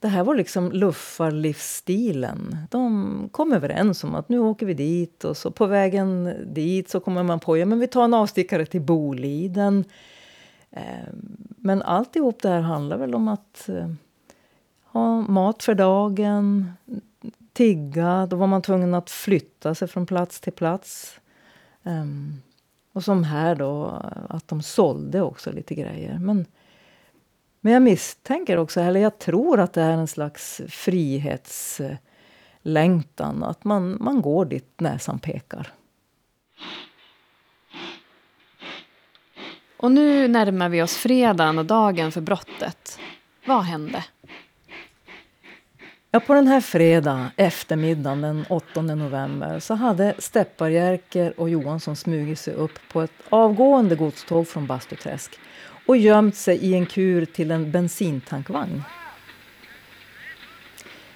det 0.00 0.08
här 0.08 0.24
var 0.24 0.34
liksom 0.34 0.72
luffarlivsstilen. 0.72 2.56
De 2.70 3.28
kom 3.32 3.52
överens 3.52 4.04
om 4.04 4.14
att 4.14 4.28
nu 4.28 4.38
åker 4.38 4.66
vi 4.66 4.74
dit 4.74 5.24
och 5.24 5.36
så 5.36 5.50
på 5.50 5.66
vägen 5.66 6.34
dit 6.54 6.88
så 6.88 7.00
kommer 7.00 7.22
man 7.22 7.40
på 7.40 7.56
ja, 7.58 7.66
men 7.66 7.78
vi 7.78 7.86
tar 7.86 8.04
en 8.04 8.14
avstickare 8.14 8.66
till 8.66 8.80
Boliden. 8.80 9.84
Eh, 10.70 10.82
Men 11.62 11.82
alltihop 11.82 12.42
det 12.42 12.48
här 12.48 12.60
handlar 12.60 12.96
väl 12.98 13.14
om 13.14 13.28
att 13.28 13.68
eh, 13.68 13.90
ha 14.92 15.20
mat 15.20 15.62
för 15.62 15.74
dagen, 15.74 16.72
tigga. 17.52 18.26
Då 18.26 18.36
var 18.36 18.46
man 18.46 18.62
tvungen 18.62 18.94
att 18.94 19.10
flytta 19.10 19.74
sig 19.74 19.88
från 19.88 20.06
plats 20.06 20.40
till 20.40 20.52
plats. 20.52 21.20
Um, 21.82 22.42
och 22.92 23.04
som 23.04 23.24
här 23.24 23.54
då, 23.54 24.02
att 24.28 24.48
de 24.48 24.62
sålde 24.62 25.22
också 25.22 25.52
lite 25.52 25.74
grejer. 25.74 26.18
Men, 26.18 26.46
men 27.60 27.72
jag 27.72 27.82
misstänker 27.82 28.56
också, 28.56 28.80
eller 28.80 29.00
jag 29.00 29.18
tror 29.18 29.60
att 29.60 29.72
det 29.72 29.82
är 29.82 29.92
en 29.92 30.08
slags 30.08 30.60
frihetslängtan. 30.68 33.42
Att 33.42 33.64
man, 33.64 33.96
man 34.00 34.22
går 34.22 34.44
dit 34.44 34.80
näsan 34.80 35.18
pekar. 35.18 35.72
Och 39.76 39.92
nu 39.92 40.28
närmar 40.28 40.68
vi 40.68 40.82
oss 40.82 40.96
fredagen 40.96 41.58
och 41.58 41.66
dagen 41.66 42.12
för 42.12 42.20
brottet. 42.20 42.98
Vad 43.46 43.62
hände? 43.62 44.04
Ja, 46.12 46.20
på 46.20 46.34
den 46.34 46.46
här 46.46 46.60
fredag 46.60 47.30
eftermiddagen 47.36 48.20
den 48.20 48.44
8 48.48 48.82
november 48.82 49.60
så 49.60 49.74
hade 49.74 50.14
Stepparjärker 50.18 51.40
och 51.40 51.50
Johansson 51.50 51.96
smugit 51.96 52.38
sig 52.38 52.54
upp 52.54 52.78
på 52.92 53.02
ett 53.02 53.12
avgående 53.28 53.96
godståg 53.96 54.48
från 54.48 54.66
Bastuträsk 54.66 55.38
och 55.86 55.96
gömt 55.96 56.36
sig 56.36 56.56
i 56.56 56.74
en 56.74 56.86
kur 56.86 57.24
till 57.24 57.50
en 57.50 57.72
bensintankvagn. 57.72 58.82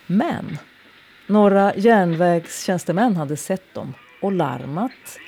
Men 0.07 0.59
några 1.26 1.74
järnvägstjänstemän 1.74 3.16
hade 3.16 3.37
sett 3.37 3.74
dem 3.74 3.94
och 4.22 4.33
larmat. 4.33 5.18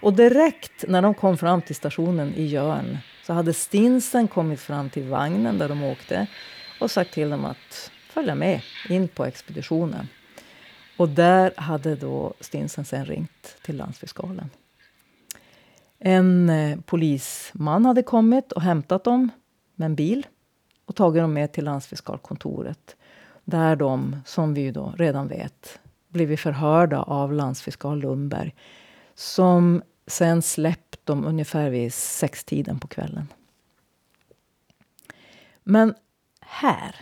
Och 0.00 0.12
direkt 0.12 0.84
när 0.88 1.02
de 1.02 1.14
kom 1.14 1.38
fram 1.38 1.62
till 1.62 1.74
stationen 1.74 2.34
i 2.34 2.46
Jörn 2.46 2.98
så 3.26 3.32
hade 3.32 3.52
Stinsen 3.52 4.28
kommit 4.28 4.60
fram 4.60 4.90
till 4.90 5.04
vagnen 5.04 5.58
där 5.58 5.68
de 5.68 5.82
åkte 5.82 6.26
och 6.82 6.90
sagt 6.90 7.12
till 7.12 7.30
dem 7.30 7.44
att 7.44 7.90
följa 8.08 8.34
med 8.34 8.60
in 8.88 9.08
på 9.08 9.24
expeditionen. 9.24 10.08
Och 10.96 11.08
där 11.08 11.52
hade 11.56 11.96
då 11.96 12.34
Stinsen 12.40 12.84
sen 12.84 13.04
ringt 13.04 13.56
till 13.62 13.76
landsfiskalen. 13.76 14.50
En 15.98 16.50
eh, 16.50 16.78
polisman 16.80 17.84
hade 17.84 18.02
kommit 18.02 18.52
och 18.52 18.62
hämtat 18.62 19.04
dem 19.04 19.30
med 19.74 19.86
en 19.86 19.94
bil 19.94 20.26
och 20.84 20.96
tagit 20.96 21.22
dem 21.22 21.32
med 21.32 21.52
till 21.52 21.64
landsfiskalkontoret 21.64 22.96
där 23.44 23.76
de, 23.76 24.16
som 24.26 24.54
vi 24.54 24.70
då 24.70 24.94
redan 24.96 25.28
vet, 25.28 25.80
blivit 26.08 26.40
förhörda 26.40 27.02
av 27.02 27.32
landsfiskal 27.32 27.98
Lundberg 27.98 28.54
som 29.14 29.82
sen 30.06 30.42
släppt 30.42 31.06
dem 31.06 31.24
ungefär 31.24 31.70
vid 31.70 31.94
sextiden 31.94 32.80
på 32.80 32.88
kvällen. 32.88 33.28
Men 35.64 35.94
här 36.52 36.96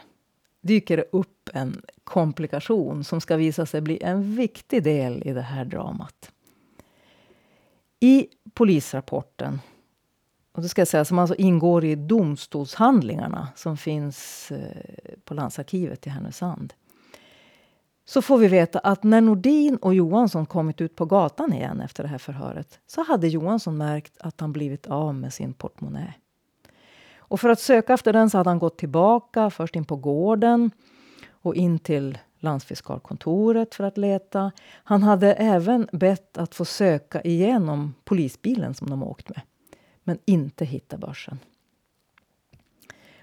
dyker 0.61 0.97
det 0.97 1.05
upp 1.13 1.51
en 1.55 1.83
komplikation 2.05 3.05
som 3.05 3.21
ska 3.21 3.37
visa 3.37 3.67
sig 3.67 3.81
bli 3.81 4.03
en 4.03 4.37
viktig 4.37 4.83
del 4.83 5.23
i 5.27 5.33
det 5.33 5.43
här 5.43 5.65
dramat. 5.65 6.33
I 8.01 8.27
polisrapporten, 8.55 9.61
och 10.53 10.63
det 10.63 10.69
ska 10.69 10.81
jag 10.81 10.89
säga, 10.89 11.05
som 11.05 11.19
alltså 11.19 11.35
ingår 11.35 11.85
i 11.85 11.95
domstolshandlingarna 11.95 13.49
som 13.57 13.77
finns 13.77 14.51
eh, 14.51 15.15
på 15.25 15.35
landsarkivet 15.35 16.07
i 16.07 16.11
Härnösand 16.11 16.75
så 18.05 18.23
får 18.23 18.39
vi 18.39 18.49
veta 18.49 18.79
att 18.79 19.03
när 19.03 19.21
Nordin 19.21 19.77
och 19.77 19.95
Johansson 19.95 20.47
kommit 20.47 20.81
ut 20.81 20.97
på 20.97 21.07
gatan 21.07 21.53
igen 21.53 21.81
efter 21.81 22.03
det 22.03 22.09
här 22.09 22.19
förhöret 22.19 22.79
så 22.87 23.03
hade 23.03 23.29
Johansson 23.29 23.77
märkt 23.77 24.19
att 24.21 24.41
han 24.41 24.53
blivit 24.53 24.87
av 24.87 25.15
med 25.15 25.35
sin 25.35 25.55
portmonnä. 25.55 26.15
Och 27.31 27.41
för 27.41 27.49
att 27.49 27.61
söka 27.61 27.95
efter 27.95 28.13
den 28.13 28.31
så 28.31 28.39
hade 28.39 28.51
han 28.51 28.59
gått 28.59 28.79
tillbaka, 28.79 29.51
först 29.51 29.77
in 29.77 29.85
på 29.85 29.97
gården 29.97 30.71
och 31.31 31.55
in 31.55 31.79
till 31.79 32.19
landsfiskalkontoret 32.39 33.75
för 33.75 33.85
att 33.85 33.99
leta. 33.99 34.53
Han 34.85 35.03
hade 35.03 35.35
även 35.35 35.89
bett 35.93 36.39
att 36.39 36.55
få 36.55 36.65
söka 36.65 37.21
igenom 37.21 37.95
polisbilen 38.05 38.75
som 38.75 38.91
de 38.91 39.03
åkt 39.03 39.29
med, 39.29 39.41
men 40.05 40.19
inte 40.25 40.65
hitta 40.65 40.97
börsen. 40.97 41.39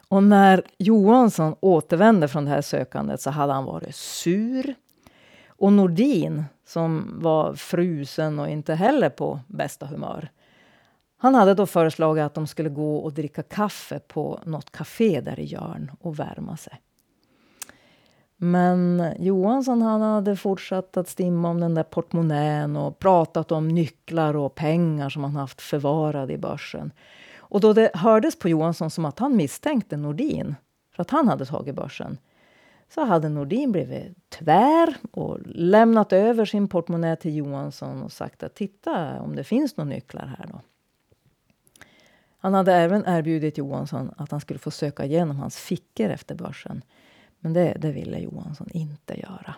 Och 0.08 0.24
när 0.24 0.64
Johansson 0.78 1.56
återvände 1.60 2.28
från 2.28 2.46
det 2.46 2.52
här 2.52 2.62
sökandet 2.62 3.22
så 3.22 3.30
hade 3.30 3.54
han 3.54 3.66
varit 3.66 3.96
sur. 3.96 4.76
Och 5.48 5.74
Nordin, 5.74 6.44
som 6.66 7.20
var 7.22 7.56
frusen 7.56 8.40
och 8.40 8.50
inte 8.50 8.74
heller 8.74 9.10
på 9.10 9.40
bästa 9.48 9.86
humör, 9.86 10.30
han 11.18 11.36
hade 11.36 11.54
då 11.54 11.66
föreslagit 11.66 12.24
att 12.24 12.34
de 12.34 12.48
skulle 12.48 12.70
gå 12.70 12.98
och 12.98 13.14
dricka 13.14 13.44
kaffe 13.44 14.00
på 14.00 14.40
något 14.46 14.72
café 14.72 15.22
där 15.22 15.40
i 15.40 15.46
Jörn 15.46 15.92
och 16.00 16.20
värma 16.20 16.58
sig. 16.58 16.82
Men 18.38 19.04
Johansson 19.20 19.82
han 19.82 20.02
hade 20.02 20.36
fortsatt 20.36 20.98
att 20.98 21.10
stimma 21.10 21.50
om 21.50 21.60
den 21.60 21.76
där 21.76 21.84
portmonnän 21.84 22.76
och 22.78 23.00
pratat 23.00 23.52
om 23.52 23.68
nycklar 23.68 24.36
och 24.36 24.56
pengar 24.56 25.10
som 25.10 25.24
han 25.24 25.36
haft 25.36 25.62
förvarade 25.62 26.34
i 26.34 26.38
börsen. 26.38 26.92
Och 27.38 27.62
då 27.62 27.74
det 27.74 27.92
hördes 27.94 28.40
på 28.40 28.50
Johansson 28.50 28.90
som 28.90 29.06
att 29.06 29.20
han 29.20 29.36
misstänkte 29.36 29.98
Nordin 29.98 30.56
för 30.96 31.02
att 31.02 31.10
han 31.10 31.28
hade 31.28 31.46
tagit 31.46 31.76
börsen 31.76 32.18
så 32.94 33.06
hade 33.06 33.30
Nordin 33.30 33.72
blivit 33.72 34.30
tvär 34.30 34.96
och 35.12 35.40
lämnat 35.46 36.14
över 36.14 36.46
sin 36.46 36.68
portmonnä 36.68 37.16
till 37.16 37.36
Johansson 37.36 38.04
och 38.04 38.12
sagt 38.12 38.44
att 38.44 38.56
titta 38.56 39.22
om 39.22 39.36
det 39.36 39.44
finns 39.44 39.78
några 39.78 39.90
nycklar 39.90 40.26
här 40.26 40.48
då. 40.52 40.62
Han 42.38 42.54
hade 42.54 42.74
även 42.74 43.06
erbjudit 43.06 43.58
Johansson 43.58 44.12
att 44.18 44.32
han 44.32 44.42
skulle 44.42 44.60
få 44.60 44.72
söka 44.72 45.06
igenom 45.06 45.38
hans 45.38 45.58
fickor 45.58 46.10
efter 46.10 46.36
börsen. 46.36 46.84
Men 47.40 47.54
det, 47.54 47.78
det 47.80 47.92
ville 47.92 48.20
Johansson 48.20 48.70
inte 48.70 49.20
göra. 49.20 49.56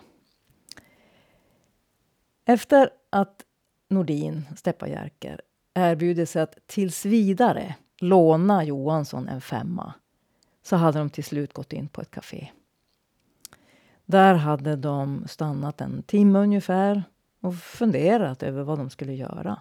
Efter 2.44 2.90
att 3.10 3.44
Nordin, 3.88 4.46
Steppajärker, 4.56 5.40
erbjudit 5.74 6.28
sig 6.30 6.42
att 6.42 6.58
tills 6.66 7.04
vidare 7.04 7.74
låna 8.00 8.64
Johansson 8.64 9.28
en 9.28 9.40
femma 9.40 9.94
så 10.62 10.76
hade 10.76 10.98
de 10.98 11.10
till 11.10 11.24
slut 11.24 11.52
gått 11.52 11.72
in 11.72 11.88
på 11.88 12.00
ett 12.00 12.10
café. 12.10 12.50
Där 14.04 14.34
hade 14.34 14.76
de 14.76 15.24
stannat 15.28 15.80
en 15.80 16.02
timme 16.02 16.38
ungefär 16.38 17.02
och 17.40 17.54
funderat 17.54 18.42
över 18.42 18.62
vad 18.62 18.78
de 18.78 18.90
skulle 18.90 19.14
göra. 19.14 19.58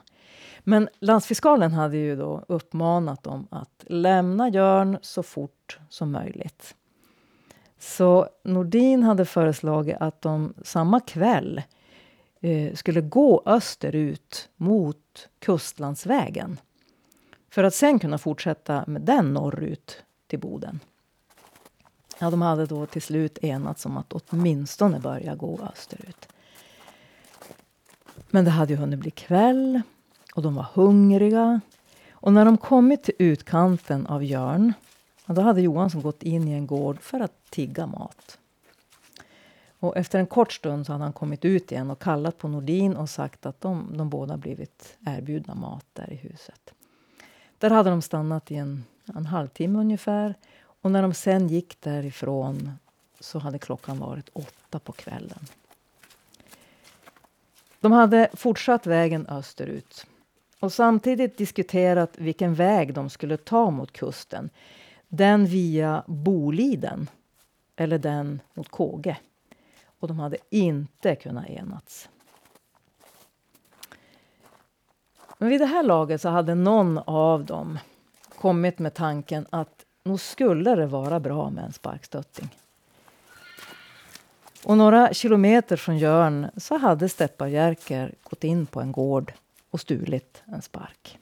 Men 0.60 0.90
landsfiskalen 1.00 1.72
hade 1.72 1.98
ju 1.98 2.16
då 2.16 2.44
uppmanat 2.48 3.24
dem 3.24 3.48
att 3.52 3.86
lämna 3.88 4.50
Jörn 4.50 4.98
så 5.02 5.24
fort 5.24 5.80
som 5.90 6.12
möjligt. 6.12 6.76
Så 7.80 8.30
Nordin 8.44 9.04
hade 9.04 9.26
föreslagit 9.26 9.98
att 10.00 10.22
de 10.22 10.54
samma 10.64 11.00
kväll 11.00 11.62
eh, 12.42 12.74
skulle 12.74 13.02
gå 13.02 13.44
österut 13.46 14.50
mot 14.56 15.30
Kustlandsvägen 15.40 16.58
för 17.50 17.64
att 17.64 17.74
sen 17.74 18.00
kunna 18.00 18.18
fortsätta 18.18 18.84
med 18.88 19.02
den 19.02 19.34
norrut 19.34 20.04
till 20.28 20.40
Boden. 20.40 20.80
Ja, 22.20 22.30
de 22.30 22.42
hade 22.42 22.66
då 22.66 22.86
till 22.86 23.02
slut 23.02 23.38
enats 23.38 23.86
om 23.86 23.98
att 23.98 24.14
åtminstone 24.14 25.00
börja 25.00 25.36
gå 25.36 25.60
österut. 25.74 26.28
Men 28.30 28.46
det 28.46 28.52
hade 28.52 28.74
ju 28.74 28.80
hunnit 28.80 29.00
bli 29.00 29.12
kväll 29.12 29.82
och 30.36 30.42
de 30.42 30.56
var 30.56 30.68
hungriga. 30.74 31.62
Och 32.12 32.34
när 32.34 32.46
de 32.46 32.58
kommit 32.58 33.04
till 33.04 33.14
utkanten 33.18 34.06
av 34.06 34.24
Jörn, 34.24 34.74
då 35.26 35.42
hade 35.42 35.62
Johansson 35.62 36.02
gått 36.02 36.24
in 36.24 36.48
i 36.48 36.52
en 36.52 36.68
gård 36.68 37.00
för 37.02 37.20
att 37.20 37.50
tigga 37.50 37.88
mat. 37.88 38.38
Och 39.80 39.98
efter 39.98 40.20
en 40.20 40.28
kort 40.28 40.54
stund 40.54 40.86
så 40.86 40.92
hade 40.92 41.04
han 41.04 41.14
kommit 41.14 41.46
ut 41.46 41.72
igen 41.72 41.92
och 41.92 42.00
kallat 42.00 42.38
på 42.38 42.48
Nordin 42.48 42.96
och 42.96 43.10
sagt 43.10 43.46
att 43.46 43.62
de, 43.62 43.98
de 43.98 44.10
båda 44.10 44.38
blivit 44.38 44.98
erbjudna 45.06 45.56
mat 45.56 45.86
där 45.94 46.14
i 46.14 46.16
huset. 46.16 46.74
Där 47.58 47.70
hade 47.70 47.90
de 47.90 48.02
stannat 48.02 48.52
i 48.52 48.56
en, 48.56 48.84
en 49.16 49.26
halvtimme 49.26 49.80
ungefär. 49.80 50.36
Och 50.82 50.92
när 50.92 51.02
de 51.02 51.14
sen 51.14 51.48
gick 51.48 51.82
därifrån 51.82 52.72
så 53.20 53.40
hade 53.40 53.60
klockan 53.60 54.00
varit 54.00 54.30
åtta 54.34 54.80
på 54.80 54.92
kvällen. 54.92 55.40
De 57.80 57.92
hade 57.92 58.30
fortsatt 58.34 58.88
vägen 58.88 59.28
österut 59.28 60.06
och 60.60 60.74
samtidigt 60.74 61.38
diskuterat 61.38 62.18
vilken 62.18 62.56
väg 62.56 62.94
de 62.94 63.10
skulle 63.10 63.38
ta 63.38 63.72
mot 63.72 63.92
kusten. 63.92 64.50
Den 65.08 65.46
via 65.46 66.04
Boliden 66.08 67.10
eller 67.76 67.98
den 67.98 68.42
mot 68.54 68.70
Kåge. 68.70 69.18
Och 70.00 70.08
de 70.08 70.20
hade 70.20 70.38
inte 70.50 71.16
kunnat 71.16 71.50
enats. 71.50 72.10
Men 75.38 75.50
vid 75.50 75.62
det 75.62 75.66
här 75.66 75.84
laget 75.84 76.22
så 76.22 76.30
hade 76.30 76.56
någon 76.56 76.98
av 76.98 77.46
dem 77.46 77.80
kommit 78.40 78.80
med 78.80 78.94
tanken 78.94 79.46
att 79.50 79.86
nog 80.04 80.20
skulle 80.20 80.76
det 80.76 80.88
vara 80.88 81.20
bra 81.20 81.50
med 81.50 81.64
en 81.64 81.74
sparkstötting. 81.74 82.50
Och 84.64 84.78
några 84.78 85.14
kilometer 85.14 85.78
från 85.78 85.98
Jörn 85.98 86.50
så 86.58 86.78
hade 86.78 87.10
Steppar 87.10 88.30
gått 88.30 88.44
in 88.44 88.66
på 88.66 88.82
en 88.82 88.92
gård 88.92 89.34
och 89.70 89.80
stulit 89.80 90.44
en 90.46 90.62
spark. 90.62 91.18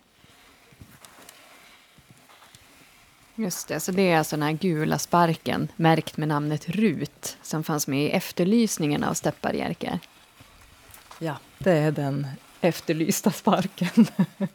Just 3.36 3.68
det, 3.68 3.80
så 3.80 3.92
det 3.92 4.12
är 4.12 4.18
alltså 4.18 4.36
den 4.36 4.44
här 4.44 4.52
gula 4.52 5.00
sparken 5.00 5.68
märkt 5.76 6.18
med 6.18 6.28
namnet 6.28 6.70
RUT 6.70 7.38
som 7.42 7.64
fanns 7.64 7.88
med 7.88 8.06
i 8.06 8.10
efterlysningen 8.10 9.04
av 9.04 9.14
Stepparjärker. 9.14 10.00
Ja, 11.20 11.38
det 11.58 11.72
är 11.72 11.92
den 11.92 12.28
efterlysta 12.62 13.32
sparken. 13.32 14.08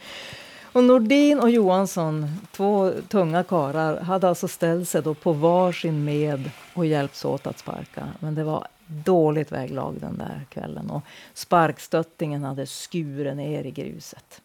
och 0.72 0.84
Nordin 0.84 1.40
och 1.40 1.50
Johansson, 1.50 2.28
två 2.50 2.92
tunga 3.08 3.44
karar, 3.44 4.00
hade 4.00 4.28
alltså 4.28 4.48
ställt 4.48 4.88
sig 4.88 5.02
då 5.02 5.14
på 5.14 5.32
varsin 5.32 6.04
med 6.04 6.50
och 6.74 6.86
hjälpts 6.86 7.24
åt 7.24 7.46
att 7.46 7.58
sparka. 7.58 8.08
Men 8.20 8.34
det 8.34 8.44
var 8.44 8.66
dåligt 8.86 9.52
väglag 9.52 9.94
den 10.00 10.18
där 10.18 10.46
kvällen 10.48 10.90
och 10.90 11.02
sparkstöttingen 11.34 12.44
hade 12.44 12.66
skurit 12.66 13.36
ner 13.36 13.64
i 13.64 13.70
gruset. 13.70 14.42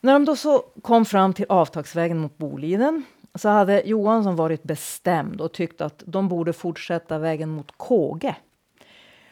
När 0.00 0.12
de 0.12 0.24
då 0.24 0.36
så 0.36 0.64
kom 0.82 1.04
fram 1.04 1.32
till 1.32 1.46
avtagsvägen 1.48 2.18
mot 2.18 2.38
Boliden 2.38 3.02
så 3.34 3.48
hade 3.48 3.82
Johansson 3.84 4.36
varit 4.36 4.62
bestämd 4.62 5.40
och 5.40 5.52
tyckt 5.52 5.80
att 5.80 6.02
de 6.06 6.28
borde 6.28 6.52
fortsätta 6.52 7.18
vägen 7.18 7.48
mot 7.48 7.72
Kåge. 7.76 8.36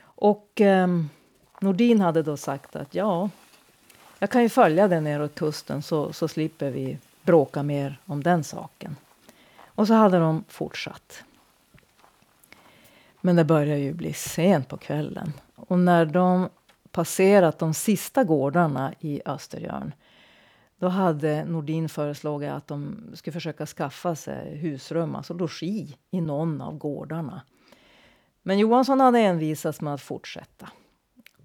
Och 0.03 0.61
eh, 0.61 0.89
Nordin 1.61 2.01
hade 2.01 2.23
då 2.23 2.37
sagt 2.37 2.77
att 2.77 2.95
ja, 2.95 3.31
jag 4.23 4.31
kan 4.31 4.43
ju 4.43 4.49
följa 4.49 4.89
den 4.89 5.05
neråt 5.05 5.35
kusten 5.35 5.83
så, 5.83 6.13
så 6.13 6.29
slipper 6.29 6.71
vi 6.71 6.99
bråka 7.23 7.63
mer 7.63 8.01
om 8.07 8.23
den 8.23 8.45
saken. 8.45 8.97
Och 9.65 9.87
så 9.87 9.95
hade 9.95 10.19
de 10.19 10.45
fortsatt. 10.49 11.25
Men 13.21 13.37
det 13.37 13.45
började 13.45 13.81
ju 13.81 13.93
bli 13.93 14.13
sent 14.13 14.69
på 14.69 14.77
kvällen. 14.77 15.33
Och 15.55 15.79
när 15.79 16.07
de 16.07 16.49
passerat 16.91 17.59
de 17.59 17.75
sista 17.75 18.25
gårdarna 18.25 18.95
i 19.01 19.23
Östergörn 19.25 19.93
då 20.77 20.89
hade 20.89 21.45
Nordin 21.45 21.89
föreslagit 21.89 22.51
att 22.51 22.69
de 22.69 22.97
skulle 23.15 23.33
försöka 23.33 23.67
skaffa 23.67 24.17
sig 24.17 24.57
husrum, 24.57 25.15
alltså 25.15 25.35
logi, 25.35 25.97
i 26.11 26.21
någon 26.21 26.61
av 26.61 26.79
gårdarna. 26.79 27.43
Men 28.43 28.59
Johansson 28.59 29.01
hade 29.01 29.19
envisats 29.19 29.81
med 29.81 29.95
att 29.95 30.03
fortsätta. 30.03 30.69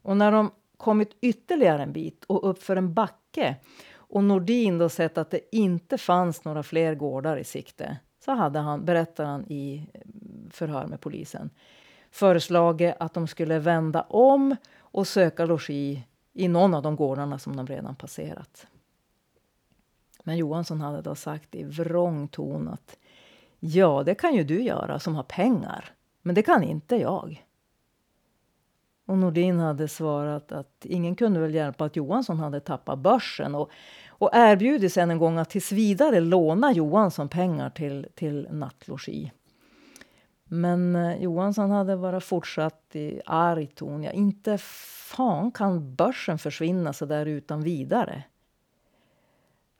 Och 0.01 0.17
när 0.17 0.31
de 0.31 0.51
kommit 0.77 1.17
ytterligare 1.21 1.83
en 1.83 1.93
bit 1.93 2.25
och 2.25 2.49
uppför 2.49 2.75
en 2.75 2.93
backe 2.93 3.55
och 3.95 4.23
Nordin 4.23 4.77
då 4.77 4.89
sett 4.89 5.17
att 5.17 5.31
det 5.31 5.55
inte 5.55 5.97
fanns 5.97 6.43
några 6.45 6.63
fler 6.63 6.95
gårdar 6.95 7.37
i 7.37 7.43
sikte 7.43 7.97
så 8.25 8.31
hade 8.31 8.59
han, 8.59 8.85
berättar 8.85 9.25
han 9.25 9.45
i 9.51 9.89
eh, 9.93 10.01
förhör 10.51 10.87
med 10.87 11.01
polisen, 11.01 11.49
föreslagit 12.11 12.95
att 12.99 13.13
de 13.13 13.27
skulle 13.27 13.59
vända 13.59 14.01
om 14.01 14.55
och 14.79 15.07
söka 15.07 15.45
logi 15.45 16.07
i 16.33 16.47
någon 16.47 16.73
av 16.73 16.81
de 16.81 16.95
gårdarna 16.95 17.39
som 17.39 17.55
de 17.55 17.67
redan 17.67 17.95
passerat. 17.95 18.67
Men 20.23 20.37
Johansson 20.37 20.81
hade 20.81 21.01
då 21.01 21.15
sagt 21.15 21.55
i 21.55 21.63
vrång 21.63 22.27
ton 22.27 22.67
att 22.67 22.97
ja, 23.59 24.03
det 24.05 24.15
kan 24.15 24.35
ju 24.35 24.43
du 24.43 24.61
göra 24.61 24.99
som 24.99 25.15
har 25.15 25.23
pengar, 25.23 25.85
men 26.21 26.35
det 26.35 26.43
kan 26.43 26.63
inte 26.63 26.95
jag. 26.95 27.46
Och 29.08 29.17
Nordin 29.17 29.60
hade 29.60 29.88
svarat 29.88 30.52
att 30.52 30.86
ingen 30.86 31.15
kunde 31.15 31.39
väl 31.39 31.54
hjälpa 31.54 31.86
att 31.86 31.96
Johansson 31.96 32.39
hade 32.39 32.60
tappat 32.60 33.00
börsen 33.00 33.56
och, 33.56 33.72
och 34.10 34.30
erbjudit 34.34 34.93
sig 34.93 35.04
en 35.04 35.17
gång 35.17 35.38
att 35.38 35.50
tills 35.50 35.72
vidare 35.72 36.20
låna 36.20 36.72
Johansson 36.72 37.30
pengar 37.30 37.70
till, 37.70 38.08
till 38.15 38.48
nattlogi. 38.52 39.32
Men 40.43 40.96
eh, 40.96 41.22
Johansson 41.22 41.72
hade 41.72 41.98
bara 41.98 42.20
fortsatt 42.20 42.96
i 42.96 43.22
arg 43.26 43.67
ton. 43.67 44.04
Ja, 44.04 44.12
inte 44.12 44.58
fan 44.58 45.52
kan 45.52 45.96
börsen 45.96 46.38
försvinna 46.38 46.93
så 46.93 47.06
där 47.06 47.26
utan 47.26 47.62
vidare. 47.62 48.24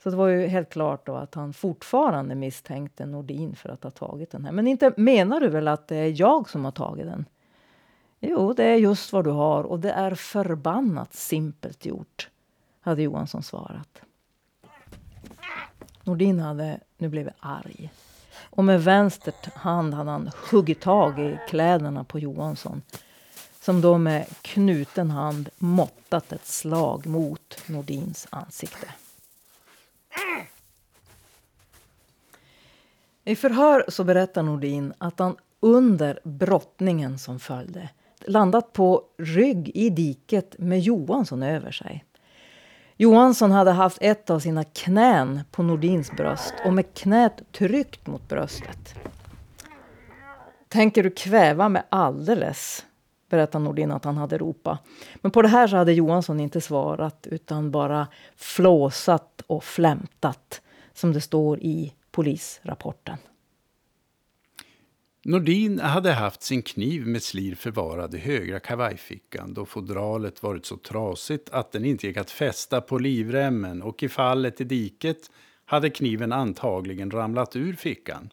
Så 0.04 0.10
det 0.10 0.16
var 0.16 0.28
ju 0.28 0.48
helt 0.48 0.70
klart 0.70 1.06
då 1.06 1.16
att 1.16 1.36
han 1.36 1.54
fortfarande 1.54 2.36
misstänkte 2.36 3.06
Nordin 3.06 3.56
för 3.56 3.70
att 3.70 3.84
ha 3.84 3.92
tagit 3.92 4.32
den 4.32 4.46
här. 4.46 4.52
Men 4.52 4.68
inte 4.68 4.94
menar 4.98 5.40
du 5.40 5.48
väl 5.50 5.68
att 5.68 5.88
det 5.88 5.96
är 5.96 6.22
jag 6.22 6.50
som 6.50 6.66
har 6.66 6.72
tagit 6.72 7.06
den? 7.06 7.26
Jo, 8.20 8.54
det 8.54 8.64
är 8.64 8.76
just 8.76 9.14
vad 9.14 9.24
du 9.24 9.30
har 9.30 9.64
och 9.64 9.80
det 9.80 9.92
är 9.92 10.16
förbannat 10.16 11.14
simpelt 11.14 11.86
gjort, 11.86 12.30
hade 12.82 13.04
Johansson 13.04 13.44
svarat. 13.44 14.02
Nordin 16.04 16.40
hade 16.40 16.80
nu 16.98 17.10
blivit 17.10 17.34
arg. 17.40 17.92
Och 18.50 18.64
med 18.64 18.84
vänster 18.84 19.34
hand 19.54 19.94
hade 19.94 20.12
han 20.12 20.32
huggit 20.52 20.82
tag 20.82 21.20
i 21.20 21.40
kläderna 21.50 22.04
på 22.04 22.20
Johansson 22.20 22.82
som 23.60 23.82
då 23.82 23.98
med 23.98 24.26
knuten 24.42 25.12
hand 25.12 25.50
måttat 25.58 26.32
ett 26.32 26.46
slag 26.46 27.06
mot 27.06 27.58
Nordins 27.66 28.28
ansikte. 28.30 28.88
I 33.24 33.36
förhör 33.36 33.86
så 33.88 34.04
berättar 34.04 34.44
Nordin 34.44 34.94
att 34.98 35.20
han 35.20 35.36
under 35.60 36.20
brottningen 36.24 37.20
som 37.20 37.40
följde 37.40 37.90
landat 38.28 38.74
på 38.74 39.04
rygg 39.18 39.72
i 39.74 39.90
diket 39.90 40.56
med 40.60 40.80
Johansson 40.80 41.44
över 41.44 41.72
sig. 41.72 42.06
Johansson 42.98 43.52
hade 43.52 43.72
haft 43.72 43.98
ett 44.02 44.30
av 44.30 44.40
sina 44.40 44.64
knän 44.64 45.42
på 45.52 45.64
Nordins 45.64 46.12
bröst 46.12 46.54
och 46.66 46.74
med 46.74 46.94
knät 46.94 47.42
tryckt 47.52 48.08
mot 48.08 48.30
bröstet. 48.30 48.96
Tänker 50.68 51.04
du 51.04 51.10
kväva 51.10 51.70
mig 51.70 51.84
alldeles? 51.90 52.86
berättar 53.30 53.60
Nordin 53.60 53.92
att 53.92 54.06
han 54.06 54.18
hade 54.18 54.38
ropat. 54.38 54.80
Men 55.16 55.32
på 55.32 55.42
det 55.42 55.48
här 55.48 55.68
så 55.68 55.76
hade 55.76 55.94
Johansson 55.94 56.40
inte 56.40 56.62
svarat 56.62 57.28
utan 57.32 57.72
bara 57.72 58.08
flåsat 58.36 59.42
och 59.48 59.64
flämtat 59.64 60.62
som 60.94 61.14
det 61.14 61.22
står 61.22 61.60
i 61.60 61.94
polisrapporten. 62.12 63.18
Nordin 65.24 65.80
hade 65.80 66.12
haft 66.12 66.42
sin 66.42 66.62
kniv 66.62 67.08
med 67.08 67.24
slir 67.24 67.56
förvarad 67.56 68.16
i 68.16 68.18
högra 68.18 68.60
kavajfickan 68.60 69.54
då 69.54 69.66
fodralet 69.66 70.44
varit 70.44 70.66
så 70.66 70.78
trasigt 70.78 71.50
att 71.50 71.72
den 71.72 71.86
inte 71.86 72.08
gick 72.08 72.18
att 72.18 72.32
fästa 72.32 72.82
på 72.82 72.98
livremmen 72.98 73.82
och 73.82 74.04
i 74.04 74.10
fallet 74.10 74.62
i 74.62 74.64
diket 74.64 75.32
hade 75.66 75.90
kniven 75.90 76.32
antagligen 76.32 77.12
ramlat 77.12 77.56
ur 77.56 77.74
fickan. 77.74 78.30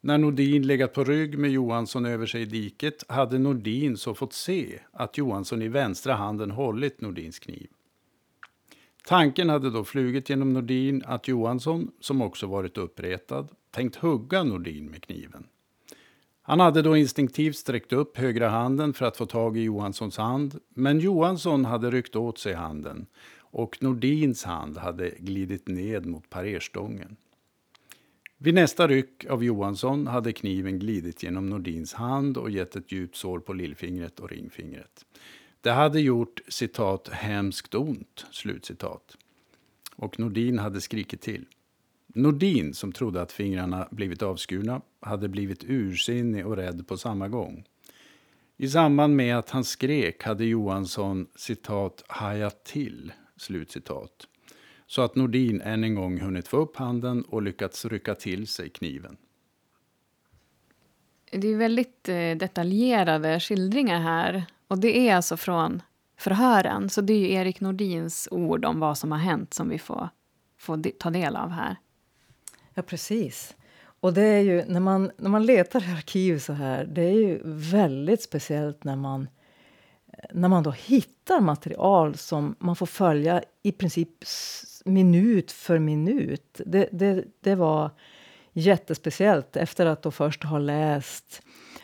När 0.00 0.18
Nordin 0.18 0.66
legat 0.66 0.92
på 0.94 1.04
rygg 1.04 1.38
med 1.38 1.50
Johansson 1.50 2.06
över 2.06 2.26
sig 2.26 2.42
i 2.42 2.44
diket 2.44 3.04
hade 3.08 3.38
Nordin 3.38 3.96
så 3.96 4.14
fått 4.14 4.32
se 4.32 4.78
att 4.92 5.18
Johansson 5.18 5.62
i 5.62 5.68
vänstra 5.68 6.14
handen 6.14 6.50
hållit 6.50 7.00
Nordins 7.00 7.38
kniv. 7.38 7.68
Tanken 9.06 9.48
hade 9.48 9.70
då 9.70 9.84
flugit 9.84 10.30
genom 10.30 10.52
Nordin 10.52 11.02
att 11.06 11.28
Johansson, 11.28 11.90
som 12.00 12.22
också 12.22 12.46
varit 12.46 12.78
uppretad, 12.78 13.48
tänkt 13.70 13.96
hugga 13.96 14.42
Nordin 14.42 14.86
med 14.90 15.02
kniven. 15.02 15.46
Han 16.50 16.60
hade 16.60 16.82
då 16.82 16.96
instinktivt 16.96 17.56
sträckt 17.56 17.92
upp 17.92 18.16
högra 18.16 18.48
handen 18.48 18.92
för 18.92 19.06
att 19.06 19.16
få 19.16 19.26
tag 19.26 19.56
i 19.56 19.62
Johanssons 19.62 20.16
hand, 20.16 20.58
men 20.74 21.00
Johansson 21.00 21.64
hade 21.64 21.90
ryckt 21.90 22.16
åt 22.16 22.38
sig 22.38 22.54
handen 22.54 23.06
och 23.38 23.82
Nordins 23.82 24.44
hand 24.44 24.78
hade 24.78 25.10
glidit 25.10 25.68
ned 25.68 26.06
mot 26.06 26.30
parerstången. 26.30 27.16
Vid 28.38 28.54
nästa 28.54 28.88
ryck 28.88 29.24
av 29.24 29.44
Johansson 29.44 30.06
hade 30.06 30.32
kniven 30.32 30.78
glidit 30.78 31.22
genom 31.22 31.50
Nordins 31.50 31.92
hand 31.92 32.36
och 32.36 32.50
gett 32.50 32.76
ett 32.76 32.92
djupt 32.92 33.16
sår 33.16 33.38
på 33.38 33.52
lillfingret 33.52 34.20
och 34.20 34.30
ringfingret. 34.30 35.06
Det 35.60 35.70
hade 35.70 36.00
gjort 36.00 36.40
citat 36.48 37.08
hemskt 37.08 37.74
ont, 37.74 38.26
slutcitat. 38.30 39.16
Och 39.96 40.18
Nordin 40.18 40.58
hade 40.58 40.80
skrikit 40.80 41.20
till. 41.20 41.46
Nordin, 42.14 42.74
som 42.74 42.92
trodde 42.92 43.22
att 43.22 43.32
fingrarna 43.32 43.88
blivit 43.90 44.22
avskurna, 44.22 44.80
hade 45.00 45.28
blivit 45.28 45.64
ursinnig 45.64 46.46
och 46.46 46.56
rädd 46.56 46.88
på 46.88 46.96
samma 46.96 47.28
gång. 47.28 47.64
I 48.56 48.68
samband 48.68 49.16
med 49.16 49.38
att 49.38 49.50
han 49.50 49.64
skrek 49.64 50.22
hade 50.24 50.44
Johansson 50.44 51.26
citat 51.34 52.04
hajat 52.08 52.64
till, 52.64 53.12
slutcitat. 53.36 54.26
Så 54.86 55.02
att 55.02 55.14
Nordin 55.14 55.60
än 55.60 55.84
en 55.84 55.94
gång 55.94 56.20
hunnit 56.20 56.48
få 56.48 56.56
upp 56.56 56.76
handen 56.76 57.22
och 57.22 57.42
lyckats 57.42 57.84
rycka 57.84 58.14
till 58.14 58.46
sig 58.46 58.68
kniven. 58.68 59.16
Det 61.32 61.48
är 61.48 61.56
väldigt 61.56 62.08
eh, 62.08 62.36
detaljerade 62.36 63.40
skildringar 63.40 64.00
här. 64.00 64.44
Och 64.68 64.78
det 64.78 65.08
är 65.08 65.16
alltså 65.16 65.36
från 65.36 65.82
förhören. 66.16 66.88
Så 66.88 67.00
det 67.00 67.12
är 67.12 67.18
ju 67.18 67.32
Erik 67.32 67.60
Nordins 67.60 68.28
ord 68.30 68.64
om 68.64 68.80
vad 68.80 68.98
som 68.98 69.12
har 69.12 69.18
hänt 69.18 69.54
som 69.54 69.68
vi 69.68 69.78
får, 69.78 70.08
får 70.58 70.98
ta 70.98 71.10
del 71.10 71.36
av 71.36 71.50
här. 71.50 71.76
Ja, 72.74 72.82
precis. 72.82 73.56
Och 74.00 74.12
det 74.12 74.22
är 74.22 74.40
ju, 74.40 74.64
när 74.64 74.80
man, 74.80 75.10
när 75.16 75.30
man 75.30 75.46
letar 75.46 75.88
i 75.88 75.92
arkiv 75.92 76.38
så 76.38 76.52
här, 76.52 76.84
det 76.84 77.02
är 77.02 77.12
ju 77.12 77.40
väldigt 77.44 78.22
speciellt 78.22 78.84
när 78.84 78.96
man, 78.96 79.28
när 80.30 80.48
man 80.48 80.62
då 80.62 80.70
hittar 80.70 81.40
material 81.40 82.16
som 82.16 82.56
man 82.58 82.76
får 82.76 82.86
följa 82.86 83.42
i 83.62 83.72
princip 83.72 84.24
minut 84.84 85.52
för 85.52 85.78
minut. 85.78 86.60
Det, 86.66 86.88
det, 86.92 87.24
det 87.40 87.54
var 87.54 87.90
jättespeciellt 88.52 89.56
efter 89.56 89.86
att 89.86 90.02
då 90.02 90.10
först 90.10 90.44
ha 90.44 90.58
läst 90.58 91.42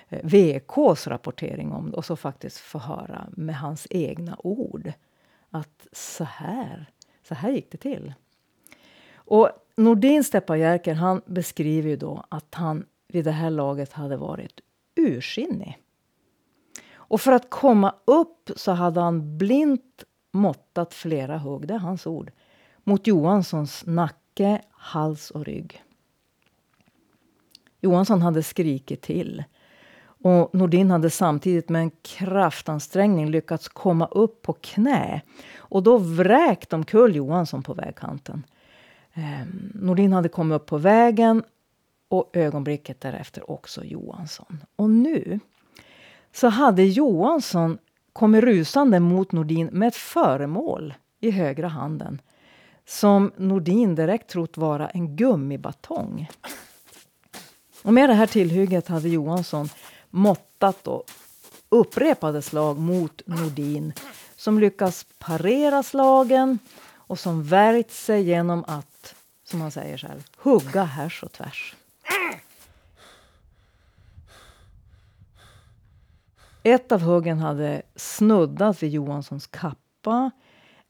eh, 0.08 0.20
VKs 0.22 1.06
rapportering 1.06 1.72
om 1.72 1.90
det 1.90 1.96
och 1.96 2.04
så 2.04 2.16
faktiskt 2.16 2.58
få 2.58 2.78
höra 2.78 3.28
med 3.30 3.58
hans 3.58 3.86
egna 3.90 4.36
ord 4.38 4.92
att 5.50 5.86
så 5.92 6.24
här, 6.24 6.86
så 7.28 7.34
här 7.34 7.50
gick 7.50 7.70
det 7.70 7.78
till. 7.78 8.14
Och 9.14 9.50
Nordin 9.76 10.24
Stepajerker 10.24 10.94
han 10.94 11.22
beskriver 11.26 11.90
ju 11.90 11.96
då 11.96 12.24
att 12.28 12.54
han 12.54 12.86
vid 13.08 13.24
det 13.24 13.30
här 13.30 13.50
laget 13.50 13.92
hade 13.92 14.16
varit 14.16 14.60
ursinnig. 14.94 15.78
Och 16.94 17.20
för 17.20 17.32
att 17.32 17.50
komma 17.50 17.94
upp 18.04 18.50
så 18.56 18.72
hade 18.72 19.00
han 19.00 19.38
blint 19.38 20.04
måttat 20.32 20.94
flera 20.94 21.38
hugg, 21.38 21.68
det 21.68 21.74
är 21.74 21.78
hans 21.78 22.06
ord, 22.06 22.30
mot 22.84 23.06
Johanssons 23.06 23.86
nacke, 23.86 24.60
hals 24.70 25.30
och 25.30 25.44
rygg. 25.44 25.82
Johansson 27.80 28.22
hade 28.22 28.42
skrikit 28.42 29.02
till. 29.02 29.44
Och 30.22 30.54
Nordin 30.54 30.90
hade 30.90 31.10
samtidigt 31.10 31.68
med 31.68 31.80
en 31.80 31.90
kraftansträngning 32.02 33.30
lyckats 33.30 33.68
komma 33.68 34.06
upp 34.06 34.42
på 34.42 34.52
knä. 34.52 35.20
Och 35.56 35.82
då 35.82 35.98
vräkte 35.98 36.76
omkull 36.76 37.16
Johansson 37.16 37.62
på 37.62 37.74
vägkanten. 37.74 38.44
Eh, 39.16 39.46
Nordin 39.74 40.12
hade 40.12 40.28
kommit 40.28 40.56
upp 40.56 40.66
på 40.66 40.78
vägen 40.78 41.42
och 42.08 42.30
ögonblicket 42.32 43.00
därefter 43.00 43.50
också 43.50 43.84
Johansson. 43.84 44.64
Och 44.76 44.90
nu 44.90 45.40
så 46.32 46.48
hade 46.48 46.82
Johansson 46.82 47.78
kommit 48.12 48.44
rusande 48.44 49.00
mot 49.00 49.32
Nordin 49.32 49.68
med 49.72 49.88
ett 49.88 49.96
föremål 49.96 50.94
i 51.20 51.30
högra 51.30 51.68
handen 51.68 52.20
som 52.86 53.32
Nordin 53.36 53.94
direkt 53.94 54.30
trott 54.30 54.56
vara 54.56 54.88
en 54.88 55.16
gummibatong. 55.16 56.28
Och 57.82 57.94
med 57.94 58.08
det 58.08 58.14
här 58.14 58.26
tillhygget 58.26 58.88
hade 58.88 59.08
Johansson 59.08 59.68
måttat 60.10 60.84
då 60.84 61.04
upprepade 61.68 62.42
slag 62.42 62.78
mot 62.78 63.22
Nordin 63.26 63.92
som 64.36 64.58
lyckas 64.58 65.06
parera 65.18 65.82
slagen 65.82 66.58
och 66.94 67.18
som 67.18 67.42
värjt 67.42 67.90
sig 67.90 68.22
genom 68.22 68.64
att, 68.68 68.95
som 69.50 69.60
han 69.60 69.70
säger 69.70 69.98
själv, 69.98 70.24
hugga 70.36 70.84
härs 70.84 71.22
och 71.22 71.32
tvärs. 71.32 71.76
Ett 76.62 76.92
av 76.92 77.00
huggen 77.00 77.38
hade 77.38 77.82
snuddat 77.96 78.82
vid 78.82 78.90
Johanssons 78.90 79.46
kappa. 79.46 80.30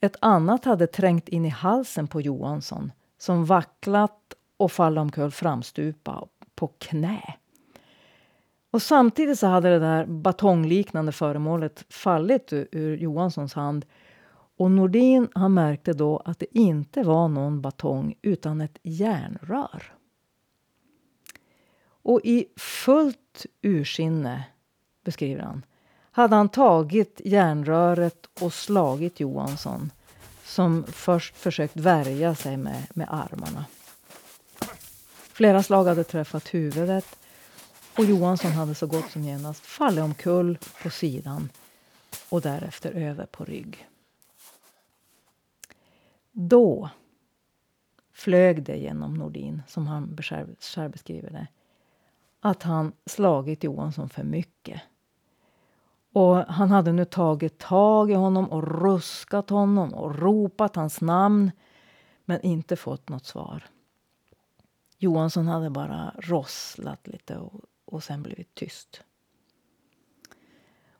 Ett 0.00 0.16
annat 0.20 0.64
hade 0.64 0.86
trängt 0.86 1.28
in 1.28 1.44
i 1.44 1.48
halsen 1.48 2.08
på 2.08 2.20
Johansson 2.20 2.92
som 3.18 3.44
vacklat 3.44 4.34
och 4.56 4.72
fallit 4.72 4.98
omkull 4.98 5.30
framstupa 5.30 6.24
på 6.54 6.66
knä. 6.78 7.34
Och 8.70 8.82
samtidigt 8.82 9.38
så 9.38 9.46
hade 9.46 9.70
det 9.70 9.78
där 9.78 10.06
batongliknande 10.06 11.12
föremålet 11.12 11.84
fallit 11.88 12.52
ur, 12.52 12.68
ur 12.72 12.96
Johanssons 12.96 13.54
hand. 13.54 13.86
Och 14.56 14.70
Nordin 14.70 15.28
han 15.34 15.54
märkte 15.54 15.92
då 15.92 16.22
att 16.24 16.38
det 16.38 16.58
inte 16.58 17.02
var 17.02 17.28
någon 17.28 17.60
batong 17.60 18.14
utan 18.22 18.60
ett 18.60 18.78
järnrör. 18.82 19.92
Och 22.02 22.20
i 22.24 22.46
fullt 22.56 23.46
ursinne, 23.62 24.44
beskriver 25.04 25.42
han, 25.42 25.64
hade 26.10 26.36
han 26.36 26.48
tagit 26.48 27.20
järnröret 27.24 28.26
och 28.40 28.52
slagit 28.52 29.20
Johansson 29.20 29.90
som 30.44 30.84
först 30.88 31.36
försökt 31.36 31.76
värja 31.76 32.34
sig 32.34 32.56
med, 32.56 32.86
med 32.94 33.08
armarna. 33.10 33.64
Flera 35.32 35.62
slag 35.62 35.84
hade 35.84 36.04
träffat 36.04 36.54
huvudet 36.54 37.18
och 37.98 38.04
Johansson 38.04 38.52
hade 38.52 38.74
så 38.74 38.86
gott 38.86 39.10
som 39.10 39.24
genast 39.24 39.66
fallit 39.66 40.04
omkull 40.04 40.58
på 40.82 40.90
sidan 40.90 41.48
och 42.28 42.40
därefter 42.40 42.90
över 42.92 43.26
på 43.26 43.44
rygg. 43.44 43.86
Då 46.38 46.90
flög 48.12 48.62
det 48.62 48.76
genom 48.76 49.14
Nordin, 49.14 49.62
som 49.66 49.86
han 49.86 50.16
själv 50.16 50.90
beskriver 50.90 51.30
det, 51.30 51.46
att 52.40 52.62
han 52.62 52.92
slagit 53.06 53.64
Johansson 53.64 54.08
för 54.08 54.24
mycket. 54.24 54.82
Och 56.12 56.36
Han 56.36 56.70
hade 56.70 56.92
nu 56.92 57.04
tagit 57.04 57.58
tag 57.58 58.10
i 58.10 58.14
honom 58.14 58.50
och 58.50 58.82
ruskat 58.82 59.50
honom 59.50 59.94
och 59.94 60.18
ropat 60.18 60.76
hans 60.76 61.00
namn 61.00 61.50
men 62.24 62.40
inte 62.40 62.76
fått 62.76 63.08
något 63.08 63.26
svar. 63.26 63.64
Johansson 64.98 65.46
hade 65.46 65.70
bara 65.70 66.14
rosslat 66.18 67.06
lite 67.06 67.36
och, 67.36 67.60
och 67.84 68.02
sen 68.02 68.22
blivit 68.22 68.54
tyst. 68.54 69.02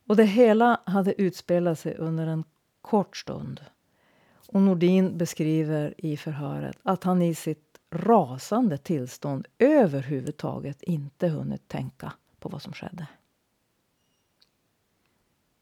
Och 0.06 0.16
det 0.16 0.24
hela 0.24 0.80
hade 0.86 1.22
utspelat 1.22 1.78
sig 1.78 1.94
under 1.94 2.26
en 2.26 2.44
kort 2.80 3.16
stund. 3.16 3.60
Och 4.48 4.62
Nordin 4.62 5.18
beskriver 5.18 5.94
i 5.98 6.16
förhöret 6.16 6.78
att 6.82 7.04
han 7.04 7.22
i 7.22 7.34
sitt 7.34 7.78
rasande 7.90 8.78
tillstånd 8.78 9.46
överhuvudtaget 9.58 10.82
inte 10.82 11.28
hunnit 11.28 11.68
tänka 11.68 12.12
på 12.38 12.48
vad 12.48 12.62
som 12.62 12.72
skedde. 12.72 13.06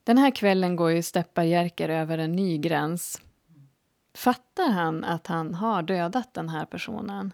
Den 0.05 0.18
här 0.18 0.30
kvällen 0.30 0.76
går 0.76 0.91
ju 0.91 1.03
Steppar 1.03 1.43
Jerker 1.43 1.89
över 1.89 2.18
en 2.18 2.32
ny 2.32 2.59
gräns. 2.59 3.20
Fattar 4.14 4.70
han 4.70 5.05
att 5.05 5.26
han 5.26 5.55
har 5.55 5.82
dödat 5.82 6.35
den 6.35 6.49
här 6.49 6.66
personen? 6.66 7.32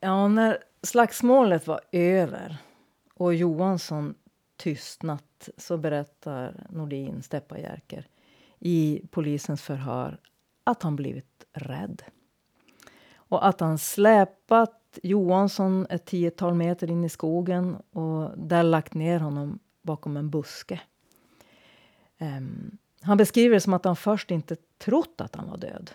Ja, 0.00 0.28
när 0.28 0.58
slagsmålet 0.82 1.66
var 1.66 1.80
över 1.92 2.56
och 3.14 3.34
Johansson 3.34 4.14
tystnat 4.56 5.48
så 5.56 5.76
berättar 5.76 6.66
Nordin 6.70 7.22
Steppajärker 7.22 8.06
i 8.58 9.02
polisens 9.10 9.62
förhör 9.62 10.20
att 10.64 10.82
han 10.82 10.96
blivit 10.96 11.44
rädd. 11.52 12.02
Och 13.14 13.46
att 13.46 13.60
han 13.60 13.78
släpat 13.78 14.98
Johansson 15.02 15.86
ett 15.90 16.04
tiotal 16.04 16.54
meter 16.54 16.90
in 16.90 17.04
i 17.04 17.08
skogen 17.08 17.76
och 17.92 18.38
där 18.38 18.62
lagt 18.62 18.94
ner 18.94 19.20
honom 19.20 19.58
bakom 19.82 20.16
en 20.16 20.30
buske. 20.30 20.80
Um, 22.20 22.78
han 23.00 23.16
beskriver 23.16 23.54
det 23.54 23.60
som 23.60 23.74
att 23.74 23.84
han 23.84 23.96
först 23.96 24.30
inte 24.30 24.56
trott 24.78 25.20
att 25.20 25.36
han 25.36 25.50
var 25.50 25.56
död. 25.56 25.90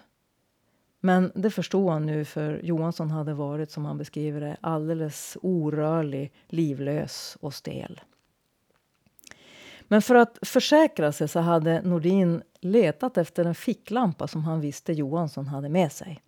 Men 0.99 1.31
det 1.35 1.49
förstod 1.49 1.89
han 1.89 2.05
nu, 2.05 2.25
för 2.25 2.59
Johansson 2.63 3.11
hade 3.11 3.33
varit, 3.33 3.71
som 3.71 3.85
han 3.85 3.97
beskriver 3.97 4.41
det, 4.41 4.57
alldeles 4.61 5.37
orörlig, 5.41 6.33
livlös 6.47 7.37
och 7.39 7.53
stel. 7.53 8.01
Men 9.87 10.01
för 10.01 10.15
att 10.15 10.39
försäkra 10.41 11.11
sig 11.11 11.27
så 11.27 11.39
hade 11.39 11.81
Nordin 11.81 12.43
letat 12.61 13.17
efter 13.17 13.45
en 13.45 13.55
ficklampa 13.55 14.27
som 14.27 14.43
han 14.43 14.61
visste 14.61 14.93
Johansson 14.93 15.47
hade 15.47 15.69
med 15.69 15.91
sig. 15.91 16.21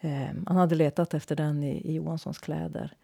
Eh, 0.00 0.28
han 0.46 0.56
hade 0.56 0.74
letat 0.74 1.14
efter 1.14 1.36
den 1.36 1.62
i, 1.62 1.90
i 1.90 1.94
Johanssons 1.94 2.38
kläder 2.38 2.96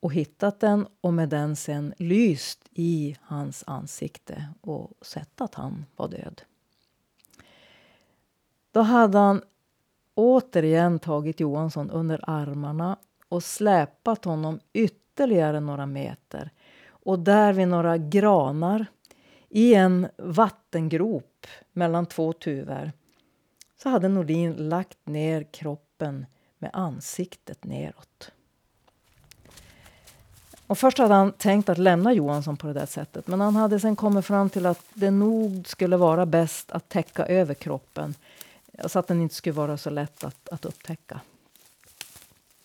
och 0.00 0.12
hittat 0.12 0.60
den 0.60 0.86
och 1.00 1.14
med 1.14 1.28
den 1.28 1.56
sen 1.56 1.94
lyst 1.98 2.68
i 2.72 3.16
hans 3.22 3.64
ansikte 3.66 4.48
och 4.60 4.90
sett 5.02 5.40
att 5.40 5.54
han 5.54 5.86
var 5.96 6.08
död. 6.08 6.42
Då 8.72 8.80
hade 8.80 9.18
han 9.18 9.42
återigen 10.14 10.98
tagit 10.98 11.40
Johansson 11.40 11.90
under 11.90 12.20
armarna 12.30 12.96
och 13.28 13.42
släpat 13.42 14.24
honom 14.24 14.60
ytterligare 14.72 15.60
några 15.60 15.86
meter. 15.86 16.50
Och 16.88 17.18
där 17.18 17.52
vid 17.52 17.68
några 17.68 17.98
granar, 17.98 18.86
i 19.48 19.74
en 19.74 20.08
vattengrop 20.16 21.46
mellan 21.72 22.06
två 22.06 22.32
tuvor 22.32 22.92
så 23.82 23.88
hade 23.88 24.08
Nordin 24.08 24.52
lagt 24.52 25.06
ner 25.06 25.42
kroppen 25.42 26.26
med 26.58 26.70
ansiktet 26.72 27.64
neråt. 27.64 28.32
Och 30.66 30.78
först 30.78 30.98
hade 30.98 31.14
han 31.14 31.32
tänkt 31.32 31.68
att 31.68 31.78
lämna 31.78 32.12
Johansson 32.12 32.56
på 32.56 32.66
det 32.66 32.72
där 32.72 32.86
sättet 32.86 33.26
men 33.26 33.40
han 33.40 33.56
hade 33.56 33.80
sen 33.80 33.96
kommit 33.96 34.26
fram 34.26 34.50
till 34.50 34.66
att 34.66 34.84
det 34.94 35.10
nog 35.10 35.68
skulle 35.68 35.96
vara 35.96 36.26
bäst 36.26 36.70
att 36.70 36.88
täcka 36.88 37.26
över 37.26 37.54
kroppen 37.54 38.14
så 38.86 38.98
att 38.98 39.06
den 39.06 39.20
inte 39.20 39.34
skulle 39.34 39.52
vara 39.52 39.76
så 39.76 39.90
lätt 39.90 40.24
att, 40.24 40.48
att 40.48 40.64
upptäcka. 40.64 41.20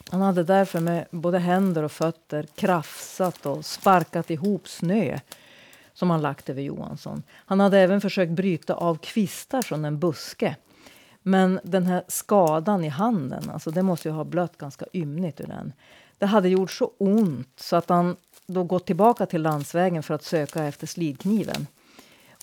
Han 0.09 0.21
hade 0.21 0.43
därför 0.43 0.79
med 0.79 1.07
både 1.11 1.39
händer 1.39 1.83
och 1.83 1.91
fötter 1.91 2.43
krafsat 2.55 3.45
och 3.45 3.65
sparkat 3.65 4.31
ihop 4.31 4.67
snö 4.67 5.19
som 5.93 6.09
han 6.09 6.21
lagt 6.21 6.49
över 6.49 6.61
Johansson. 6.61 7.23
Han 7.31 7.59
hade 7.59 7.79
även 7.79 8.01
försökt 8.01 8.31
bryta 8.31 8.73
av 8.73 8.95
kvistar 8.95 9.61
från 9.61 9.85
en 9.85 9.99
buske. 9.99 10.55
Men 11.21 11.59
den 11.63 11.85
här 11.85 12.03
skadan 12.07 12.83
i 12.83 12.89
handen, 12.89 13.49
alltså 13.49 13.71
det 13.71 13.81
måste 13.83 14.07
ju 14.07 14.13
ha 14.13 14.23
blött 14.23 14.57
ganska 14.57 14.85
ymnigt 14.93 15.41
ur 15.41 15.47
den. 15.47 15.73
Det 16.17 16.25
hade 16.25 16.49
gjort 16.49 16.71
så 16.71 16.91
ont 16.97 17.49
så 17.55 17.75
att 17.75 17.89
han 17.89 18.15
då 18.45 18.63
gått 18.63 18.85
tillbaka 18.85 19.25
till 19.25 19.41
landsvägen 19.41 20.03
för 20.03 20.13
att 20.13 20.23
söka 20.23 20.63
efter 20.63 20.87
slidkniven. 20.87 21.67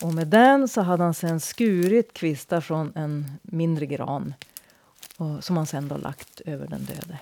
Och 0.02 0.14
med 0.14 0.28
den 0.28 0.68
så 0.68 0.80
hade 0.80 1.02
han 1.02 1.14
sen 1.14 1.40
skurit 1.40 2.12
kvistar 2.12 2.60
från 2.60 2.92
en 2.94 3.32
mindre 3.42 3.86
gran 3.86 4.34
och, 5.16 5.44
som 5.44 5.56
han 5.56 5.66
sen 5.66 5.88
då 5.88 5.96
lagt 5.96 6.40
över 6.40 6.66
den 6.66 6.84
döde. 6.84 7.18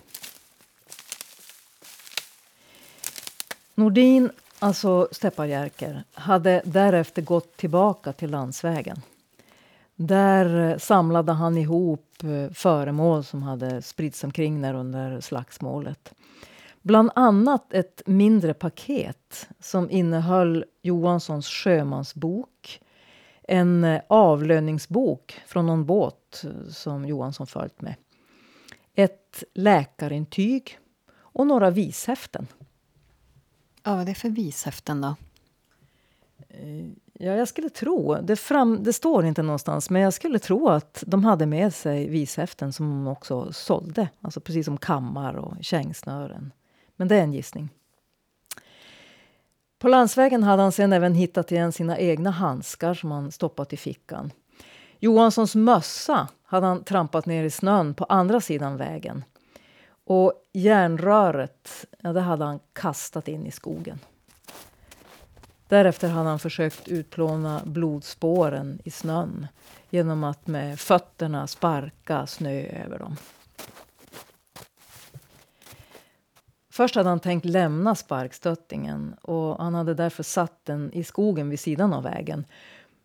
Nordin, 3.74 4.30
alltså 4.58 5.08
Steppajärker, 5.12 6.04
hade 6.12 6.62
därefter 6.64 7.22
gått 7.22 7.56
tillbaka 7.56 8.12
till 8.12 8.30
landsvägen. 8.30 8.96
Där 9.94 10.70
eh, 10.70 10.78
samlade 10.78 11.32
han 11.32 11.56
ihop 11.58 12.14
eh, 12.22 12.52
föremål 12.52 13.24
som 13.24 13.42
hade 13.42 13.82
spritts 13.82 14.24
omkring 14.24 14.62
där 14.62 14.74
under 14.74 15.20
slagsmålet. 15.20 16.14
Bland 16.82 17.10
annat 17.14 17.74
ett 17.74 18.02
mindre 18.06 18.54
paket 18.54 19.48
som 19.60 19.90
innehöll 19.90 20.64
Johanssons 20.82 21.48
sjömansbok 21.48 22.80
en 23.48 23.84
eh, 23.84 24.00
avlöningsbok 24.06 25.40
från 25.46 25.66
någon 25.66 25.86
båt 25.86 26.44
som 26.70 27.06
Johansson 27.06 27.46
följt 27.46 27.80
med. 27.80 27.94
Ett 28.94 29.44
läkarintyg 29.54 30.78
och 31.16 31.46
några 31.46 31.70
vishäften. 31.70 32.46
Ja, 33.82 33.92
vad 33.92 34.00
är 34.00 34.04
det 34.04 34.14
för 34.14 34.28
vishäften 34.28 35.00
då? 35.00 35.16
Eh, 36.48 36.86
ja, 37.12 37.32
jag 37.32 37.48
skulle 37.48 37.70
tro, 37.70 38.14
det, 38.22 38.36
fram, 38.36 38.82
det 38.82 38.92
står 38.92 39.24
inte 39.24 39.42
någonstans, 39.42 39.90
men 39.90 40.02
jag 40.02 40.12
skulle 40.12 40.38
tro 40.38 40.68
att 40.68 41.04
de 41.06 41.24
hade 41.24 41.46
med 41.46 41.74
sig 41.74 42.08
vishäften 42.08 42.72
som 42.72 42.90
de 42.90 43.06
också 43.06 43.52
sålde. 43.52 44.08
Alltså 44.20 44.40
precis 44.40 44.64
som 44.64 44.78
kammar 44.78 45.34
och 45.34 45.54
kängsnören. 45.60 46.52
Men 46.96 47.08
det 47.08 47.16
är 47.16 47.22
en 47.22 47.32
gissning. 47.32 47.68
På 49.78 49.88
landsvägen 49.88 50.42
hade 50.42 50.62
han 50.62 50.72
sen 50.72 50.92
även 50.92 51.14
hittat 51.14 51.52
igen 51.52 51.72
sina 51.72 51.98
egna 51.98 52.30
handskar 52.30 52.94
som 52.94 53.10
han 53.10 53.32
stoppat 53.32 53.72
i 53.72 53.76
fickan. 53.76 54.30
Johanssons 55.00 55.54
mössa 55.54 56.28
hade 56.42 56.66
han 56.66 56.84
trampat 56.84 57.26
ner 57.26 57.44
i 57.44 57.50
snön 57.50 57.94
på 57.94 58.04
andra 58.04 58.40
sidan 58.40 58.76
vägen. 58.76 59.24
Och 60.10 60.32
järnröret 60.52 61.86
ja, 61.98 62.12
det 62.12 62.20
hade 62.20 62.44
han 62.44 62.60
kastat 62.72 63.28
in 63.28 63.46
i 63.46 63.50
skogen. 63.50 63.98
Därefter 65.68 66.08
hade 66.08 66.28
han 66.28 66.38
försökt 66.38 66.88
utplåna 66.88 67.62
blodspåren 67.64 68.78
i 68.84 68.90
snön 68.90 69.46
genom 69.90 70.24
att 70.24 70.46
med 70.46 70.80
fötterna 70.80 71.46
sparka 71.46 72.26
snö 72.26 72.60
över 72.60 72.98
dem. 72.98 73.16
Först 76.70 76.94
hade 76.94 77.08
han 77.08 77.20
tänkt 77.20 77.44
lämna 77.44 77.94
sparkstöttingen 77.94 79.14
och 79.22 79.58
han 79.58 79.74
hade 79.74 79.94
därför 79.94 80.22
satt 80.22 80.64
den 80.64 80.92
i 80.92 81.04
skogen 81.04 81.50
vid 81.50 81.60
sidan 81.60 81.92
av 81.92 82.02
vägen. 82.02 82.44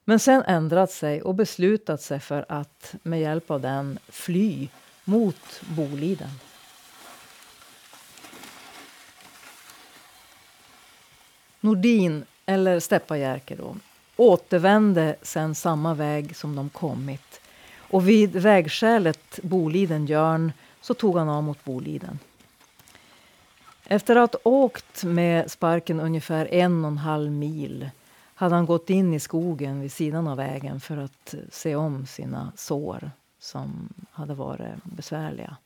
Men 0.05 0.19
sen 0.19 0.43
ändrat 0.43 0.91
sig 0.91 1.21
och 1.21 1.35
beslutat 1.35 2.01
sig 2.01 2.19
för 2.19 2.45
att 2.49 2.95
med 3.03 3.21
hjälp 3.21 3.51
av 3.51 3.61
den 3.61 3.99
fly 4.07 4.67
mot 5.05 5.61
Boliden. 5.61 6.29
Nordin, 11.63 12.25
eller 12.45 12.79
Steppajärke 12.79 13.55
då, 13.55 13.75
återvände 14.15 15.15
sen 15.21 15.55
samma 15.55 15.93
väg 15.93 16.35
som 16.35 16.55
de 16.55 16.69
kommit. 16.69 17.41
Och 17.77 18.09
vid 18.09 18.31
vägskälet 18.31 19.39
Boliden-Jörn 19.43 20.51
så 20.81 20.93
tog 20.93 21.17
han 21.17 21.29
av 21.29 21.43
mot 21.43 21.63
Boliden. 21.63 22.19
Efter 23.85 24.15
att 24.15 24.33
ha 24.33 24.39
åkt 24.43 25.03
med 25.03 25.51
sparken 25.51 25.99
ungefär 25.99 26.53
en 26.53 26.85
och 26.85 26.91
en 26.91 26.97
halv 26.97 27.31
mil 27.31 27.89
hade 28.35 28.55
han 28.55 28.65
gått 28.65 28.89
in 28.89 29.13
i 29.13 29.19
skogen 29.19 29.81
vid 29.81 29.91
sidan 29.91 30.27
av 30.27 30.37
vägen 30.37 30.79
för 30.79 30.97
att 30.97 31.35
se 31.51 31.75
om 31.75 32.05
sina 32.05 32.51
sår 32.55 33.11
som 33.39 33.93
hade 34.11 34.33
varit 34.33 34.83
besvärliga. 34.83 35.57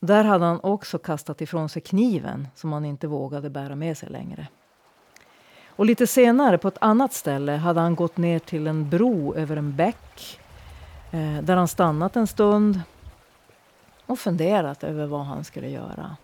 Där 0.00 0.24
hade 0.24 0.44
han 0.44 0.60
också 0.60 0.98
kastat 0.98 1.40
ifrån 1.40 1.68
sig 1.68 1.82
kniven 1.82 2.48
som 2.54 2.72
han 2.72 2.84
inte 2.84 3.06
vågade 3.06 3.50
bära 3.50 3.74
med 3.74 3.98
sig 3.98 4.10
längre. 4.10 4.48
Och 5.76 5.86
lite 5.86 6.06
senare, 6.06 6.58
på 6.58 6.68
ett 6.68 6.78
annat 6.80 7.12
ställe, 7.12 7.52
hade 7.52 7.80
han 7.80 7.94
gått 7.94 8.16
ner 8.16 8.38
till 8.38 8.66
en 8.66 8.90
bro 8.90 9.34
över 9.34 9.56
en 9.56 9.76
bäck 9.76 10.40
eh, 11.10 11.42
där 11.42 11.56
han 11.56 11.68
stannat 11.68 12.16
en 12.16 12.26
stund 12.26 12.80
och 14.06 14.18
funderat 14.18 14.84
över 14.84 15.06
vad 15.06 15.24
han 15.24 15.44
skulle 15.44 15.68
göra. 15.68 16.16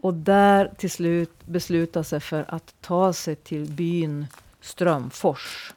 Och 0.00 0.14
där 0.14 0.72
till 0.76 0.90
slut 0.90 1.46
beslutade 1.46 2.04
sig 2.04 2.20
för 2.20 2.44
att 2.48 2.74
ta 2.80 3.12
sig 3.12 3.36
till 3.36 3.70
byn 3.70 4.26
Strömfors, 4.60 5.74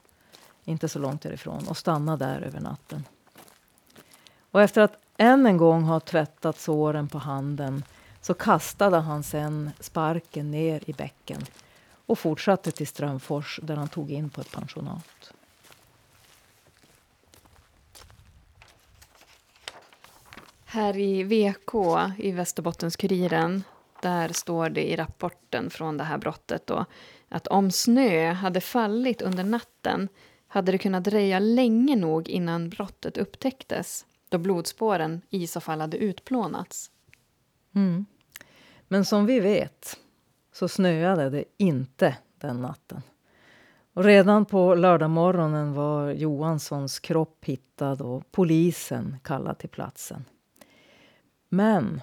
inte 0.66 0.90
så 0.90 1.00
långt 1.00 1.22
därifrån, 1.22 1.68
och 1.68 1.78
stanna 1.78 2.18
där 2.18 2.42
över 2.42 2.60
natten. 2.60 3.04
Och 4.52 4.62
efter 4.62 4.82
att 4.82 4.98
än 5.18 5.46
en 5.46 5.58
gång 5.58 5.84
ha 5.84 6.00
tvättat 6.00 6.60
såren 6.60 7.08
på 7.08 7.18
handen 7.18 7.84
så 8.22 8.34
kastade 8.34 8.98
han 8.98 9.24
sen 9.24 9.72
sparken 9.80 10.52
ner 10.52 10.82
i 10.86 10.94
bäcken 10.94 11.42
och 12.08 12.20
fortsatte 12.20 12.72
till 12.72 12.88
Strömfors 12.88 13.60
där 13.64 13.76
han 13.76 13.88
tog 13.88 14.12
in 14.12 14.30
på 14.30 14.42
ett 14.42 14.52
pensionat. 14.52 15.34
Här 20.66 20.98
i 20.98 21.24
VK, 21.24 21.74
i 22.18 22.32
Västerbottens-Kuriren, 22.32 23.64
där 24.02 24.30
står 24.30 24.70
det 24.70 24.92
i 24.92 24.96
rapporten 24.96 25.70
från 25.70 25.98
det 25.98 26.04
här 26.04 26.18
brottet 26.18 26.68
då, 26.68 26.86
att 27.30 27.48
om 27.48 27.72
snö 27.72 28.32
hade 28.32 28.62
fallit 28.62 29.22
under 29.22 29.44
natten 29.44 30.10
hade 30.48 30.72
det 30.72 30.78
kunnat 30.78 31.04
dröja 31.04 31.40
länge 31.40 31.96
nog 31.96 32.30
innan 32.30 32.70
brottet 32.70 33.18
upptäcktes 33.18 34.06
då 34.30 34.38
blodspåren 34.38 35.22
i 35.30 35.48
så 35.48 35.62
fall 35.62 35.82
hade 35.82 35.98
utplånats. 35.98 36.92
Mm. 37.76 38.06
Men 38.88 39.06
som 39.06 39.26
vi 39.26 39.40
vet 39.40 39.98
så 40.58 40.68
snöade 40.68 41.30
det 41.30 41.44
inte 41.58 42.18
den 42.38 42.62
natten. 42.62 43.02
Och 43.94 44.04
redan 44.04 44.46
på 44.46 44.76
lördagmorgonen 44.76 45.74
var 45.74 46.12
Johanssons 46.12 47.00
kropp 47.00 47.46
hittad 47.46 48.02
och 48.02 48.32
polisen 48.32 49.18
kallad 49.24 49.58
till 49.58 49.70
platsen. 49.70 50.26
Men 51.50 52.02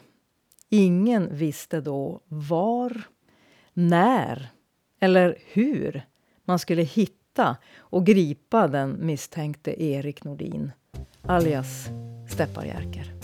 ingen 0.69 1.37
visste 1.37 1.81
då 1.81 2.21
var, 2.29 3.03
när 3.73 4.49
eller 5.01 5.39
hur 5.53 6.03
man 6.45 6.59
skulle 6.59 6.83
hitta 6.83 7.57
och 7.77 8.07
gripa 8.07 8.69
den 8.69 9.07
misstänkte 9.07 9.83
Erik 9.83 10.25
Nordin, 10.25 10.73
alias 11.23 11.89
Stepparjärker. 12.31 13.15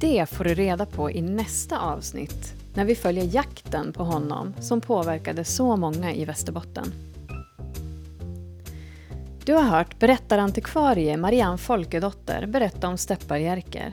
Det 0.00 0.26
får 0.28 0.44
du 0.44 0.54
reda 0.54 0.86
på 0.86 1.10
i 1.10 1.22
nästa 1.22 1.78
avsnitt 1.78 2.57
när 2.78 2.84
vi 2.84 2.94
följer 2.94 3.34
jakten 3.34 3.92
på 3.92 4.04
honom 4.04 4.54
som 4.60 4.80
påverkade 4.80 5.44
så 5.44 5.76
många 5.76 6.14
i 6.14 6.24
Västerbotten. 6.24 6.92
Du 9.44 9.54
har 9.54 9.62
hört 9.62 9.98
berättarantikvarie 9.98 11.16
Marianne 11.16 11.58
Folkedotter 11.58 12.46
berätta 12.46 12.88
om 12.88 12.98
Stepparjärker. 12.98 13.92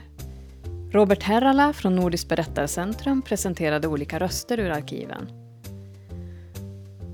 Robert 0.92 1.22
Herrala 1.22 1.72
från 1.72 1.96
Nordiskt 1.96 2.28
berättarcentrum 2.28 3.22
presenterade 3.22 3.88
olika 3.88 4.18
röster 4.18 4.60
ur 4.60 4.70
arkiven. 4.70 5.28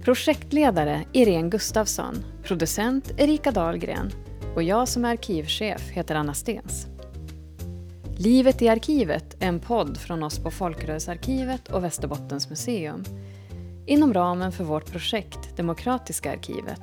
Projektledare 0.05 1.05
Irene 1.13 1.49
Gustafsson, 1.49 2.25
producent 2.43 3.13
Erika 3.17 3.51
Dahlgren 3.51 4.11
och 4.55 4.63
jag 4.63 4.89
som 4.89 5.05
är 5.05 5.11
arkivchef 5.11 5.91
heter 5.91 6.15
Anna 6.15 6.35
Stens. 6.35 6.92
Livet 8.17 8.63
i 8.63 8.69
arkivet 8.69 9.37
är 9.41 9.49
en 9.49 9.61
podd 9.61 9.97
från 9.97 10.23
oss 10.23 10.39
på 10.39 10.51
Folkrörelsearkivet 10.51 11.69
och 11.69 11.85
Västerbottens 11.85 12.51
museum 12.51 13.05
inom 13.87 14.15
ramen 14.15 14.53
för 14.53 14.65
vårt 14.65 14.93
projekt 14.93 15.57
Demokratiska 15.57 16.33
arkivet. 16.33 16.81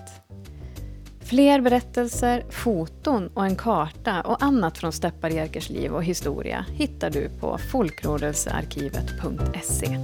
Fler 1.20 1.62
berättelser, 1.62 2.46
foton 2.50 3.28
och 3.28 3.46
en 3.46 3.56
karta 3.56 4.22
och 4.22 4.44
annat 4.44 4.78
från 4.78 4.92
Steppar 4.92 5.30
Jerkers 5.30 5.70
liv 5.70 5.92
och 5.92 6.04
historia 6.04 6.66
hittar 6.74 7.10
du 7.10 7.30
på 7.40 7.58
folkrörelsearkivet.se. 7.58 9.98